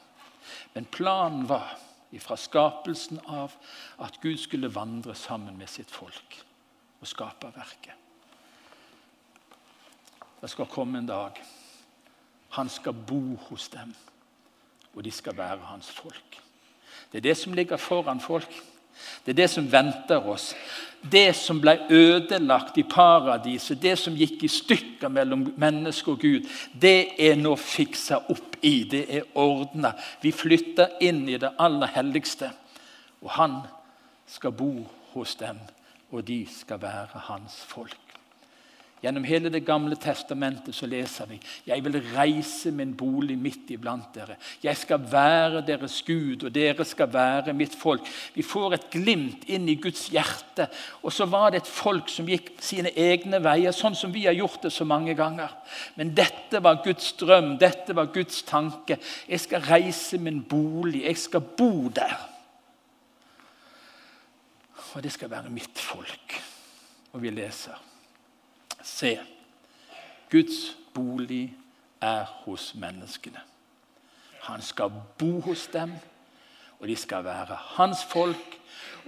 Men 0.74 0.86
planen 0.86 1.46
var 1.50 1.78
fra 2.20 2.38
skapelsen 2.40 3.20
av 3.30 3.54
at 4.02 4.18
Gud 4.24 4.38
skulle 4.42 4.72
vandre 4.74 5.14
sammen 5.16 5.58
med 5.58 5.70
sitt 5.70 5.92
folk 5.94 6.40
og 7.02 7.08
skape 7.08 7.52
verket. 7.54 7.94
Det 10.42 10.50
skal 10.50 10.70
komme 10.70 10.98
en 10.98 11.10
dag. 11.10 11.38
Han 12.58 12.70
skal 12.70 12.94
bo 12.94 13.36
hos 13.50 13.70
dem, 13.70 13.94
og 14.96 15.04
de 15.04 15.12
skal 15.12 15.38
være 15.38 15.70
hans 15.70 15.90
folk. 15.92 16.42
Det 17.12 17.20
er 17.20 17.30
det 17.30 17.38
som 17.38 17.54
ligger 17.54 17.78
foran 17.78 18.22
folk. 18.22 18.50
Det 19.26 19.34
er 19.34 19.42
det 19.44 19.50
som 19.52 19.72
venter 19.72 20.30
oss. 20.30 20.54
Det 21.02 21.36
som 21.38 21.60
ble 21.62 21.76
ødelagt 21.94 22.78
i 22.82 22.84
paradiset, 22.84 23.80
det 23.82 23.96
som 24.00 24.16
gikk 24.18 24.44
i 24.44 24.52
stykker 24.52 25.12
mellom 25.14 25.46
menneske 25.60 26.12
og 26.12 26.24
Gud, 26.24 26.48
det 26.74 27.14
er 27.22 27.38
nå 27.40 27.54
fiksa 27.60 28.24
opp 28.34 28.58
i. 28.66 28.82
Det 28.90 29.04
er 29.20 29.30
ordna. 29.38 29.94
Vi 30.22 30.34
flytter 30.36 30.98
inn 31.06 31.28
i 31.30 31.38
det 31.40 31.54
aller 31.62 31.94
helligste. 31.96 32.50
Og 33.22 33.30
han 33.38 33.62
skal 34.28 34.56
bo 34.58 34.72
hos 35.14 35.38
dem, 35.40 35.60
og 36.12 36.26
de 36.28 36.42
skal 36.52 36.82
være 36.82 37.28
hans 37.30 37.62
folk. 37.70 38.07
Gjennom 38.98 39.26
hele 39.30 39.52
Det 39.54 39.62
gamle 39.62 39.94
testamentet 40.02 40.74
så 40.74 40.88
leser 40.90 41.28
vi 41.30 41.38
jeg 41.68 41.84
vil 41.86 42.00
reise 42.16 42.72
min 42.74 42.96
bolig 42.98 43.36
midt 43.38 43.70
iblant 43.76 44.10
dere. 44.16 44.38
Jeg 44.64 44.78
skal 44.80 45.04
være 45.12 45.62
deres 45.68 46.00
Gud, 46.08 46.48
og 46.48 46.54
dere 46.56 46.86
skal 46.88 47.12
være 47.14 47.54
mitt 47.54 47.76
folk. 47.78 48.08
Vi 48.34 48.46
får 48.46 48.74
et 48.74 48.88
glimt 48.96 49.44
inn 49.52 49.68
i 49.70 49.76
Guds 49.82 50.08
hjerte. 50.14 50.70
Og 51.04 51.14
så 51.14 51.28
var 51.30 51.52
det 51.52 51.62
et 51.62 51.70
folk 51.70 52.10
som 52.10 52.30
gikk 52.30 52.56
sine 52.64 52.94
egne 52.98 53.42
veier, 53.44 53.76
sånn 53.76 53.98
som 53.98 54.14
vi 54.16 54.26
har 54.26 54.38
gjort 54.38 54.66
det 54.66 54.72
så 54.74 54.88
mange 54.88 55.14
ganger. 55.18 55.54
Men 56.00 56.16
dette 56.18 56.62
var 56.64 56.82
Guds 56.86 57.12
drøm, 57.20 57.58
dette 57.62 57.94
var 57.98 58.10
Guds 58.16 58.42
tanke. 58.48 58.98
Jeg 59.28 59.44
skal 59.44 59.66
reise 59.68 60.18
min 60.18 60.42
bolig, 60.42 61.04
jeg 61.06 61.22
skal 61.22 61.46
bo 61.60 61.92
der. 61.94 62.18
Og 64.96 65.04
det 65.04 65.14
skal 65.14 65.30
være 65.30 65.54
mitt 65.54 65.78
folk. 65.78 66.40
Og 67.14 67.22
vi 67.22 67.30
leser 67.36 67.78
Se, 68.88 69.18
Guds 70.32 70.78
bolig 70.96 71.52
er 72.02 72.24
hos 72.46 72.72
menneskene. 72.80 73.42
Han 74.48 74.64
skal 74.64 74.94
bo 75.20 75.40
hos 75.44 75.68
dem, 75.74 75.92
og 76.80 76.88
de 76.88 76.96
skal 76.96 77.26
være 77.26 77.58
hans 77.76 78.06
folk. 78.08 78.56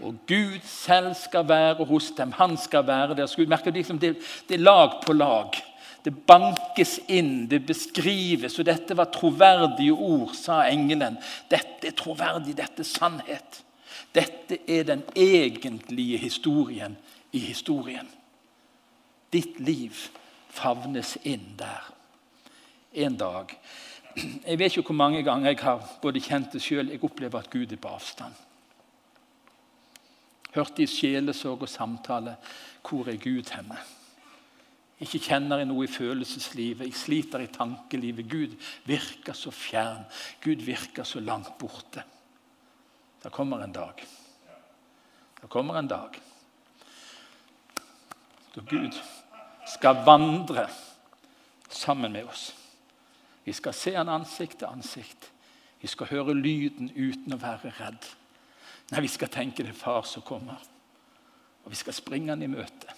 Og 0.02 0.16
Gud 0.28 0.60
selv 0.64 1.14
skal 1.16 1.48
være 1.48 1.86
hos 1.86 2.12
dem. 2.18 2.32
Han 2.32 2.58
skal 2.58 2.88
være 2.88 3.16
deres 3.16 3.36
Gud. 3.36 3.48
Merker 3.48 3.72
du 3.72 3.80
liksom, 3.80 4.00
det, 4.00 4.16
det 4.50 4.56
er 4.56 4.64
lag 4.64 5.00
på 5.06 5.14
lag. 5.14 5.56
Det 6.04 6.14
bankes 6.28 6.98
inn, 7.12 7.50
det 7.52 7.66
beskrives. 7.68 8.60
Og 8.60 8.68
dette 8.68 8.96
var 8.98 9.12
troverdige 9.14 9.94
ord, 9.94 10.32
sa 10.36 10.64
engelen. 10.72 11.20
Dette 11.52 11.92
er 11.92 11.98
troverdig, 12.00 12.56
dette 12.58 12.84
er 12.84 12.88
sannhet. 12.88 13.64
Dette 14.16 14.62
er 14.68 14.88
den 14.88 15.04
egentlige 15.16 16.18
historien 16.18 16.98
i 17.32 17.40
historien. 17.40 18.08
Ditt 19.30 19.60
liv 19.60 19.96
favnes 20.50 21.18
inn 21.24 21.54
der. 21.58 21.86
En 22.94 23.18
dag 23.18 23.54
Jeg 24.44 24.58
vet 24.58 24.74
ikke 24.74 24.90
hvor 24.90 24.98
mange 24.98 25.22
ganger 25.24 25.52
jeg 25.52 25.60
har 25.62 25.84
både 26.02 26.20
kjent 26.20 26.56
det 26.56 26.64
sjøl 26.66 26.90
Jeg 26.90 27.04
opplever 27.06 27.40
at 27.40 27.50
Gud 27.54 27.72
er 27.72 27.78
på 27.78 27.92
avstand. 27.94 28.34
Hørte 30.56 30.82
i 30.84 30.90
sjelesorg 30.90 31.62
og 31.62 31.70
samtale 31.70 32.34
hvor 32.82 33.08
er 33.08 33.22
Gud 33.22 33.52
henne? 33.54 33.78
Ikke 35.00 35.22
kjenner 35.22 35.62
jeg 35.62 35.70
noe 35.70 35.86
i 35.86 35.92
følelseslivet. 35.92 36.90
Jeg 36.90 36.98
sliter 36.98 37.44
i 37.46 37.52
tankelivet. 37.54 38.26
Gud 38.28 38.56
virker 38.90 39.38
så 39.38 39.54
fjern. 39.54 40.02
Gud 40.44 40.66
virker 40.66 41.08
så 41.08 41.22
langt 41.24 41.54
borte. 41.62 42.04
Det 43.24 43.32
kommer 43.32 43.62
en 43.64 43.78
dag. 43.78 44.04
Det 45.40 45.50
kommer 45.50 45.80
en 45.80 45.88
dag 45.88 46.18
da 48.56 48.62
Gud 48.62 48.94
skal 49.70 50.04
vandre 50.06 50.68
sammen 51.70 52.12
med 52.12 52.26
oss. 52.26 52.56
Vi 53.44 53.54
skal 53.54 53.74
se 53.74 53.96
han 53.96 54.10
ansikt 54.10 54.60
til 54.60 54.70
ansikt. 54.70 55.32
Vi 55.82 55.88
skal 55.88 56.10
høre 56.12 56.36
lyden 56.36 56.92
uten 56.96 57.34
å 57.34 57.42
være 57.42 57.72
redd. 57.80 58.08
Nei, 58.92 59.04
vi 59.06 59.12
skal 59.12 59.32
tenke 59.32 59.64
det 59.64 59.74
er 59.74 59.80
far 59.80 60.04
som 60.06 60.26
kommer. 60.26 60.60
Og 61.64 61.72
vi 61.72 61.78
skal 61.80 61.96
springe 61.96 62.34
han 62.34 62.44
i 62.44 62.50
møte. 62.52 62.98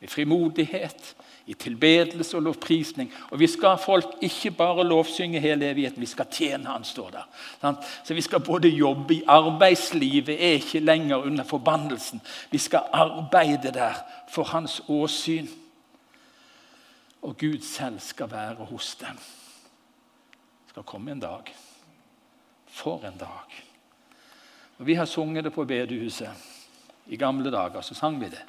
Med 0.00 0.12
frimodighet, 0.12 1.14
i 1.46 1.54
tilbedelse 1.54 2.36
og 2.36 2.42
lovprisning. 2.42 3.12
Og 3.30 3.40
vi 3.40 3.46
skal 3.46 3.78
folk 3.78 4.16
ikke 4.20 4.50
bare 4.50 4.84
lovsynge 4.84 5.40
hele 5.40 5.70
evigheten, 5.70 6.02
vi 6.02 6.10
skal 6.10 6.26
tjene 6.30 6.68
Han, 6.68 6.84
står 6.84 7.10
der. 7.10 7.76
Så 8.04 8.14
vi 8.14 8.20
skal 8.20 8.40
både 8.40 8.68
jobbe 8.68 9.14
i 9.14 9.22
arbeidslivet, 9.26 10.34
er 10.34 10.58
ikke 10.58 10.80
lenger 10.80 11.16
under 11.16 11.44
forbannelsen. 11.44 12.20
Vi 12.50 12.58
skal 12.58 12.90
arbeide 12.92 13.72
der 13.72 13.94
for 14.28 14.44
Hans 14.44 14.82
åsyn. 14.88 15.48
Og 17.26 17.34
Gud 17.38 17.58
selv 17.62 17.98
skal 18.00 18.30
være 18.30 18.64
hos 18.70 18.94
dem. 19.00 19.16
Det 19.16 20.74
skal 20.74 20.86
komme 20.86 21.12
en 21.12 21.20
dag. 21.20 21.54
For 22.66 23.02
en 23.08 23.18
dag. 23.18 23.56
Og 24.78 24.86
Vi 24.86 24.94
har 24.94 25.04
sunget 25.04 25.44
det 25.44 25.52
på 25.52 25.64
bedehuset. 25.64 26.30
I 27.06 27.16
gamle 27.16 27.50
dager 27.50 27.80
så 27.80 27.94
sang 27.94 28.20
vi 28.20 28.28
det. 28.30 28.44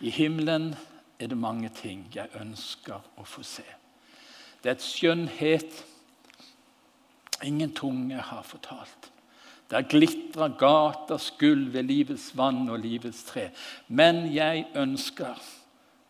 I 0.00 0.10
himmelen 0.10 0.74
er 1.18 1.26
det 1.26 1.38
mange 1.38 1.68
ting 1.68 2.06
jeg 2.14 2.28
ønsker 2.40 3.00
å 3.16 3.24
få 3.24 3.42
se. 3.42 3.64
Det 4.62 4.70
er 4.70 4.76
et 4.76 4.82
skjønnhet 4.82 5.84
ingen 7.44 7.74
tunge 7.74 8.16
har 8.16 8.42
fortalt. 8.42 9.10
Der 9.70 9.82
glitrer 9.82 10.54
gaters 10.58 11.30
gulv 11.38 11.72
ved 11.72 11.82
livets 11.82 12.30
vann 12.36 12.68
og 12.70 12.78
livets 12.78 13.24
tre. 13.24 13.50
Men 13.88 14.34
jeg 14.34 14.66
ønsker 14.74 15.38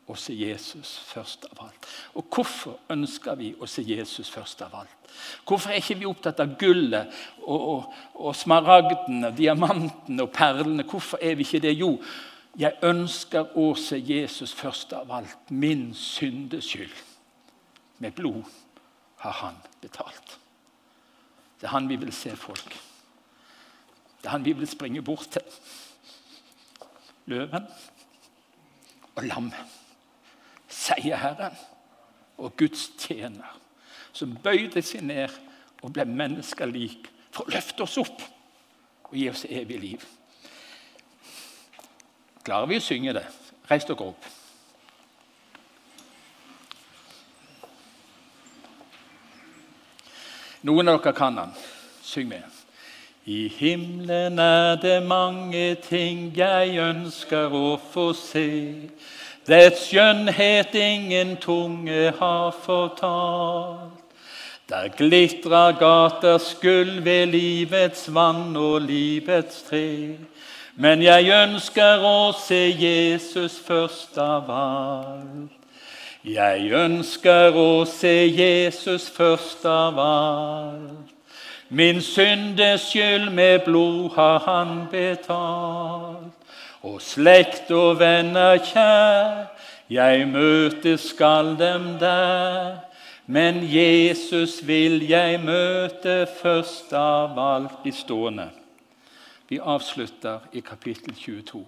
å 0.07 0.14
se 0.19 0.35
Jesus 0.35 0.92
først 1.09 1.49
av 1.51 1.64
alt. 1.66 1.88
Og 2.14 2.29
hvorfor 2.31 2.79
ønsker 2.95 3.35
vi 3.38 3.51
å 3.59 3.66
se 3.66 3.83
Jesus 3.83 4.31
først 4.31 4.62
av 4.62 4.75
alt? 4.83 5.11
Hvorfor 5.49 5.73
er 5.73 5.81
ikke 5.81 5.99
vi 5.99 6.07
opptatt 6.07 6.40
av 6.42 6.55
gullet 6.61 7.11
og, 7.42 7.57
og, 7.57 7.99
og 8.14 8.37
smaragdene, 8.37 9.33
diamantene 9.35 10.27
og 10.27 10.33
perlene? 10.35 10.87
Hvorfor 10.87 11.23
er 11.23 11.35
vi 11.38 11.47
ikke 11.47 11.62
det? 11.64 11.75
Jo, 11.81 11.97
jeg 12.57 12.79
ønsker 12.87 13.57
å 13.59 13.71
se 13.81 13.99
Jesus 13.99 14.55
først 14.57 14.95
av 14.97 15.11
alt. 15.12 15.51
Min 15.51 15.90
syndeskyld. 15.95 16.95
Med 17.99 18.14
blod 18.14 18.45
har 19.25 19.40
han 19.40 19.57
betalt. 19.81 20.37
Det 21.57 21.66
er 21.66 21.73
han 21.73 21.88
vi 21.88 21.97
vil 21.99 22.12
se 22.12 22.35
folk. 22.37 22.77
Det 24.21 24.29
er 24.29 24.37
han 24.37 24.45
vi 24.45 24.55
vil 24.57 24.69
springe 24.69 25.03
bort 25.03 25.31
til. 25.33 25.59
Løven 27.33 27.66
og 29.16 29.25
lammet. 29.25 29.83
Seierherren 30.77 31.57
og 32.37 32.57
Guds 32.61 32.91
tjener, 33.01 33.57
som 34.12 34.37
bøyde 34.45 34.83
seg 34.85 35.07
ned 35.09 35.33
og 35.83 35.95
ble 35.97 36.05
menneskelik 36.09 37.09
for 37.33 37.47
å 37.47 37.55
løfte 37.57 37.85
oss 37.87 37.97
opp 38.03 38.25
og 39.07 39.15
gi 39.17 39.29
oss 39.31 39.47
evig 39.49 39.81
liv. 39.81 40.07
Klarer 42.47 42.69
vi 42.71 42.81
å 42.81 42.85
synge 42.85 43.15
det? 43.17 43.25
Reis 43.71 43.87
dere 43.89 44.11
opp. 44.12 44.29
Noen 50.67 50.91
av 50.91 51.01
dere 51.01 51.15
kan 51.17 51.37
den. 51.39 51.57
Syng 52.07 52.29
med. 52.31 52.45
I 53.27 53.49
himmelen 53.51 54.39
er 54.39 54.77
det 54.79 55.01
mange 55.03 55.75
ting 55.83 56.29
jeg 56.37 56.79
ønsker 56.79 57.55
å 57.55 57.77
få 57.91 58.12
se. 58.15 58.47
Dets 59.46 59.85
skjønnhet 59.87 60.74
ingen 60.74 61.37
tunge 61.38 62.12
har 62.18 62.50
fortalt. 62.64 64.02
Der 64.68 64.88
glitrer 64.88 65.76
gaters 65.78 66.56
gull 66.62 67.04
ved 67.04 67.26
livets 67.26 68.14
vann 68.14 68.56
og 68.56 68.80
livets 68.80 69.62
tre. 69.62 70.16
Men 70.74 71.02
jeg 71.02 71.30
ønsker 71.30 72.02
å 72.02 72.32
se 72.35 72.59
Jesus 72.74 73.61
først 73.68 74.18
av 74.18 74.50
alt. 74.50 75.54
Jeg 76.26 76.72
ønsker 76.74 77.54
å 77.54 77.85
se 77.87 78.16
Jesus 78.26 79.06
først 79.14 79.62
av 79.70 80.00
alt. 80.02 81.14
Min 81.68 82.02
syndes 82.02 82.90
skyld 82.90 83.30
med 83.30 83.62
blod 83.64 84.11
har 84.18 84.42
han 84.42 84.88
betalt. 84.90 86.36
Og 86.87 87.01
slekt 87.03 87.70
og 87.75 87.99
venner 87.99 88.61
kjær, 88.62 89.49
jeg 89.90 90.27
møte 90.31 90.94
skal 90.99 91.57
dem 91.59 91.96
der. 91.99 92.85
Men 93.27 93.59
Jesus 93.66 94.61
vil 94.66 95.01
jeg 95.09 95.40
møte 95.42 96.29
først 96.40 96.92
av 96.94 97.38
alt. 97.38 97.87
i 97.87 97.90
stående. 97.90 98.51
Vi 99.49 99.59
avslutter 99.59 100.46
i 100.53 100.61
kapittel 100.61 101.14
22. 101.14 101.64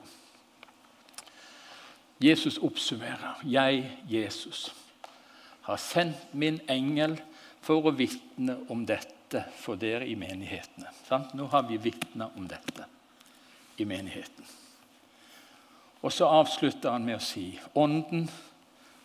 Jesus 2.21 2.59
oppsummerer. 2.59 3.43
Jeg, 3.45 3.91
Jesus, 4.11 4.75
har 5.63 5.77
sendt 5.77 6.35
min 6.35 6.61
engel 6.69 7.19
for 7.63 7.87
å 7.87 7.95
vitne 7.95 8.59
om 8.69 8.87
dette 8.87 9.45
for 9.61 9.79
dere 9.79 10.07
i 10.07 10.15
menighetene. 10.15 10.91
Sant? 11.09 11.35
Nå 11.35 11.47
har 11.47 11.67
vi 11.69 11.79
vitna 11.79 12.31
om 12.37 12.47
dette 12.51 12.87
i 13.79 13.85
menigheten. 13.87 14.58
Og 16.03 16.13
så 16.13 16.29
avslutter 16.31 16.95
han 16.95 17.05
med 17.05 17.19
å 17.19 17.25
si 17.25 17.61
Ånden 17.75 18.29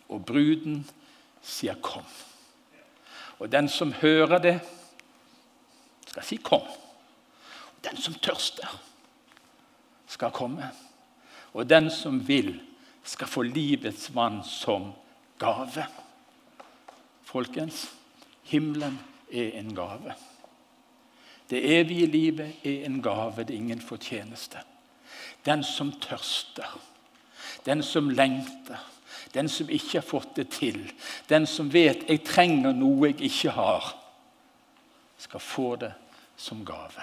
og 0.08 0.26
bruden 0.26 0.84
sier 1.42 1.74
'kom'. 1.74 2.24
Og 3.38 3.52
den 3.52 3.68
som 3.68 3.92
hører 3.92 4.38
det, 4.38 4.60
skal 6.06 6.22
si 6.22 6.36
'kom'. 6.36 6.70
Og 7.76 7.84
den 7.84 7.96
som 7.96 8.14
tørster, 8.14 8.80
skal 10.06 10.30
komme. 10.30 10.70
Og 11.52 11.70
den 11.70 11.90
som 11.90 12.28
vil, 12.28 12.60
skal 13.02 13.26
få 13.26 13.42
livets 13.42 14.14
vann 14.14 14.44
som 14.44 14.92
gave. 15.38 15.86
Folkens, 17.22 17.90
himmelen 18.42 18.98
er 19.32 19.58
en 19.58 19.74
gave. 19.74 20.14
Det 21.50 21.80
evige 21.80 22.06
livet 22.06 22.54
er 22.64 22.84
en 22.86 23.02
gave, 23.02 23.44
det 23.44 23.50
er 23.50 23.58
ingen 23.58 23.80
fortjeneste. 23.80 24.58
Den 25.44 25.64
som 25.64 25.92
tørster, 26.00 26.78
den 27.66 27.82
som 27.82 28.10
lengter, 28.10 28.80
den 29.34 29.48
som 29.48 29.68
ikke 29.68 29.98
har 29.98 30.06
fått 30.06 30.36
det 30.36 30.48
til, 30.48 30.92
den 31.28 31.46
som 31.46 31.72
vet 31.72 32.08
'jeg 32.08 32.24
trenger 32.24 32.72
noe 32.72 33.06
jeg 33.06 33.20
ikke 33.20 33.50
har', 33.50 33.94
skal 35.18 35.40
få 35.40 35.76
det 35.76 35.92
som 36.36 36.64
gave. 36.64 37.02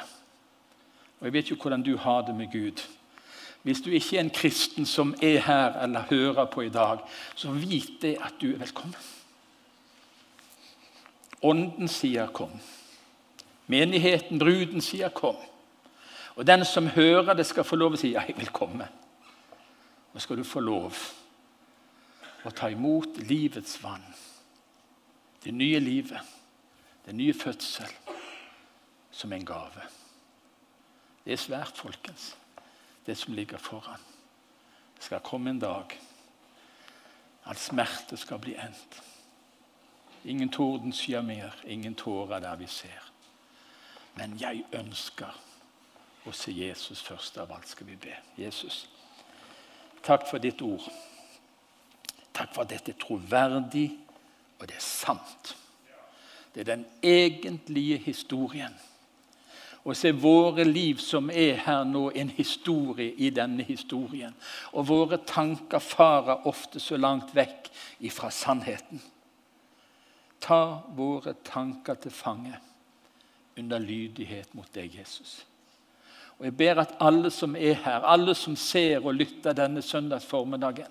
Og 1.19 1.25
Jeg 1.25 1.34
vet 1.34 1.51
jo 1.51 1.56
hvordan 1.56 1.84
du 1.84 1.97
har 1.97 2.21
det 2.21 2.36
med 2.36 2.51
Gud. 2.51 2.82
Hvis 3.63 3.82
du 3.82 3.89
ikke 3.89 4.17
er 4.17 4.21
en 4.21 4.30
kristen 4.30 4.86
som 4.86 5.15
er 5.21 5.39
her 5.39 5.84
eller 5.84 6.01
hører 6.10 6.45
på 6.45 6.62
i 6.62 6.69
dag, 6.69 6.97
så 7.36 7.51
vit 7.51 8.01
det 8.01 8.17
at 8.21 8.34
du 8.41 8.54
er 8.54 8.58
velkommen. 8.58 8.95
Ånden 11.41 11.88
sier 11.88 12.27
'kom'. 12.27 12.60
Menigheten, 13.67 14.39
bruden, 14.39 14.82
sier 14.82 15.10
'kom'. 15.10 15.51
Og 16.41 16.47
den 16.47 16.65
som 16.65 16.88
hører 16.88 17.34
det, 17.34 17.45
skal 17.45 17.63
få 17.63 17.77
lov 17.77 17.93
å 17.93 17.97
si 18.01 18.08
'ja, 18.15 18.23
jeg 18.27 18.38
vil 18.38 18.49
komme'. 18.49 18.88
Og 20.13 20.21
skal 20.21 20.38
du 20.38 20.43
få 20.43 20.60
lov 20.60 20.97
å 22.45 22.49
ta 22.49 22.67
imot 22.67 23.17
livets 23.17 23.84
vann. 23.84 24.15
Det 25.43 25.54
nye 25.54 25.80
livet, 25.80 26.19
den 27.06 27.17
nye 27.17 27.34
fødsel, 27.34 27.93
som 29.12 29.34
en 29.34 29.45
gave. 29.45 29.82
Det 31.25 31.34
er 31.34 31.38
svært, 31.38 31.77
folkens, 31.77 32.36
det 33.06 33.17
som 33.17 33.34
ligger 33.34 33.58
foran. 33.58 34.01
Det 34.95 35.04
skal 35.04 35.19
komme 35.19 35.49
en 35.49 35.60
dag. 35.60 35.99
at 37.45 37.58
smerte 37.58 38.17
skal 38.17 38.39
bli 38.39 38.56
endt. 38.56 39.04
Ingen 40.25 40.49
tordenskyer 40.49 41.21
mer, 41.21 41.56
ingen 41.65 41.95
tårer 41.95 42.39
der 42.39 42.56
vi 42.56 42.67
ser. 42.67 43.12
Men 44.15 44.39
jeg 44.39 44.65
ønsker 44.73 45.51
å 46.25 46.34
se 46.36 46.53
Jesus 46.53 47.01
først 47.01 47.38
av 47.41 47.51
alt, 47.51 47.69
skal 47.69 47.88
vi 47.88 47.97
be. 47.99 48.13
Jesus, 48.38 48.86
takk 50.05 50.27
for 50.29 50.41
ditt 50.43 50.62
ord. 50.62 50.86
Takk 52.31 52.53
for 52.53 52.63
at 52.63 52.71
dette 52.71 52.93
er 52.93 53.01
troverdig, 53.01 53.89
og 54.60 54.69
det 54.69 54.77
er 54.77 54.86
sant. 54.86 55.55
Det 56.53 56.63
er 56.63 56.73
den 56.75 56.86
egentlige 57.01 57.97
historien 57.97 58.73
Og 59.84 59.95
så 59.97 60.12
er 60.12 60.19
våre 60.21 60.63
liv 60.63 60.99
som 61.01 61.31
er 61.34 61.55
her 61.65 61.84
nå, 61.89 62.12
en 62.13 62.29
historie 62.29 63.15
i 63.17 63.31
denne 63.34 63.63
historien. 63.65 64.36
Og 64.77 64.88
våre 64.91 65.17
tanker 65.25 65.81
farer 65.81 66.45
ofte 66.45 66.79
så 66.79 66.99
langt 67.01 67.34
vekk 67.34 67.71
ifra 68.05 68.29
sannheten. 68.29 69.01
Ta 70.41 70.84
våre 70.93 71.34
tanker 71.43 71.97
til 71.97 72.13
fange 72.13 72.60
under 73.57 73.81
lydighet 73.81 74.53
mot 74.53 74.69
deg, 74.73 74.93
Jesus. 75.01 75.39
Og 76.41 76.45
Jeg 76.45 76.58
ber 76.58 76.80
at 76.82 76.95
alle 76.99 77.30
som 77.30 77.54
er 77.56 77.75
her, 77.84 78.01
alle 78.01 78.34
som 78.36 78.56
ser 78.58 79.04
og 79.06 79.13
lytter 79.13 79.54
denne 79.54 79.82
søndags 79.86 80.25
formiddagen, 80.25 80.89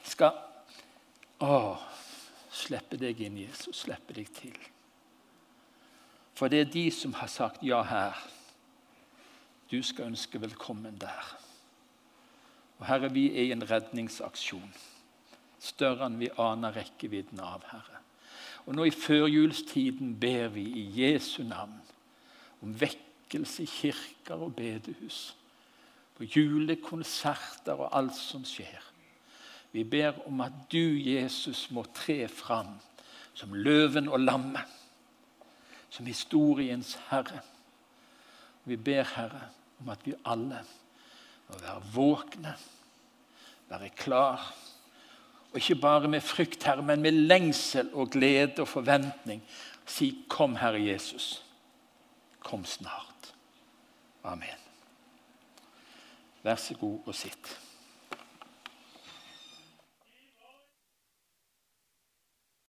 skal 0.00 0.32
å, 1.44 1.76
slippe 2.48 2.96
deg 2.96 3.20
inn, 3.20 3.36
Jesus. 3.42 3.82
Slippe 3.82 4.16
deg 4.16 4.30
til. 4.32 4.56
For 6.32 6.48
det 6.48 6.62
er 6.62 6.72
de 6.72 6.86
som 6.88 7.12
har 7.20 7.28
sagt 7.28 7.60
ja 7.68 7.82
her. 7.84 8.16
Du 9.68 9.76
skal 9.84 10.08
ønske 10.08 10.40
velkommen 10.40 10.96
der. 10.96 11.36
Og 12.78 12.88
Herre, 12.88 13.12
vi 13.12 13.26
er 13.34 13.50
i 13.50 13.52
en 13.52 13.68
redningsaksjon. 13.68 14.72
Større 15.60 16.08
enn 16.08 16.16
vi 16.16 16.32
aner 16.40 16.72
rekkevidden 16.80 17.44
av, 17.44 17.68
Herre. 17.74 18.00
Og 18.64 18.72
nå 18.72 18.88
i 18.88 18.96
førjulstiden 19.04 20.16
ber 20.16 20.48
vi 20.56 20.64
i 20.80 20.88
Jesu 21.02 21.42
navn 21.44 21.76
om 22.64 22.72
vekkelse 23.28 23.62
i 23.62 23.66
kirker 23.66 24.34
og 24.34 24.54
bedehus. 24.56 25.36
På 26.16 26.24
julekonserter 26.24 27.78
og 27.78 27.96
alt 27.96 28.16
som 28.16 28.44
skjer. 28.44 28.82
Vi 29.72 29.84
ber 29.84 30.16
om 30.26 30.40
at 30.40 30.52
du, 30.72 30.96
Jesus, 30.98 31.70
må 31.70 31.84
tre 31.94 32.28
fram 32.28 32.78
som 33.34 33.52
løven 33.54 34.08
og 34.08 34.20
lammet 34.20 34.64
som 35.90 36.06
historiens 36.06 36.98
herre. 37.10 37.40
Vi 38.64 38.76
ber, 38.76 39.04
Herre, 39.14 39.48
om 39.80 39.88
at 39.88 40.02
vi 40.04 40.14
alle 40.26 40.58
må 41.48 41.58
være 41.60 41.82
våkne, 41.94 42.54
være 43.68 43.88
klar. 43.96 44.54
Og 45.52 45.56
ikke 45.56 45.80
bare 45.80 46.08
med 46.08 46.20
frykt, 46.20 46.64
Herre, 46.64 46.82
men 46.82 47.02
med 47.02 47.12
lengsel 47.12 47.88
og 47.94 48.10
glede 48.10 48.60
og 48.60 48.68
forventning. 48.68 49.42
Si, 49.86 50.24
'Kom, 50.28 50.56
Herre 50.56 50.82
Jesus. 50.82 51.44
Kom 52.40 52.64
snart.' 52.64 53.17
Amen. 54.24 54.58
Vær 56.42 56.56
så 56.56 56.74
god 56.74 57.00
og 57.06 57.14
sitt. 57.14 57.67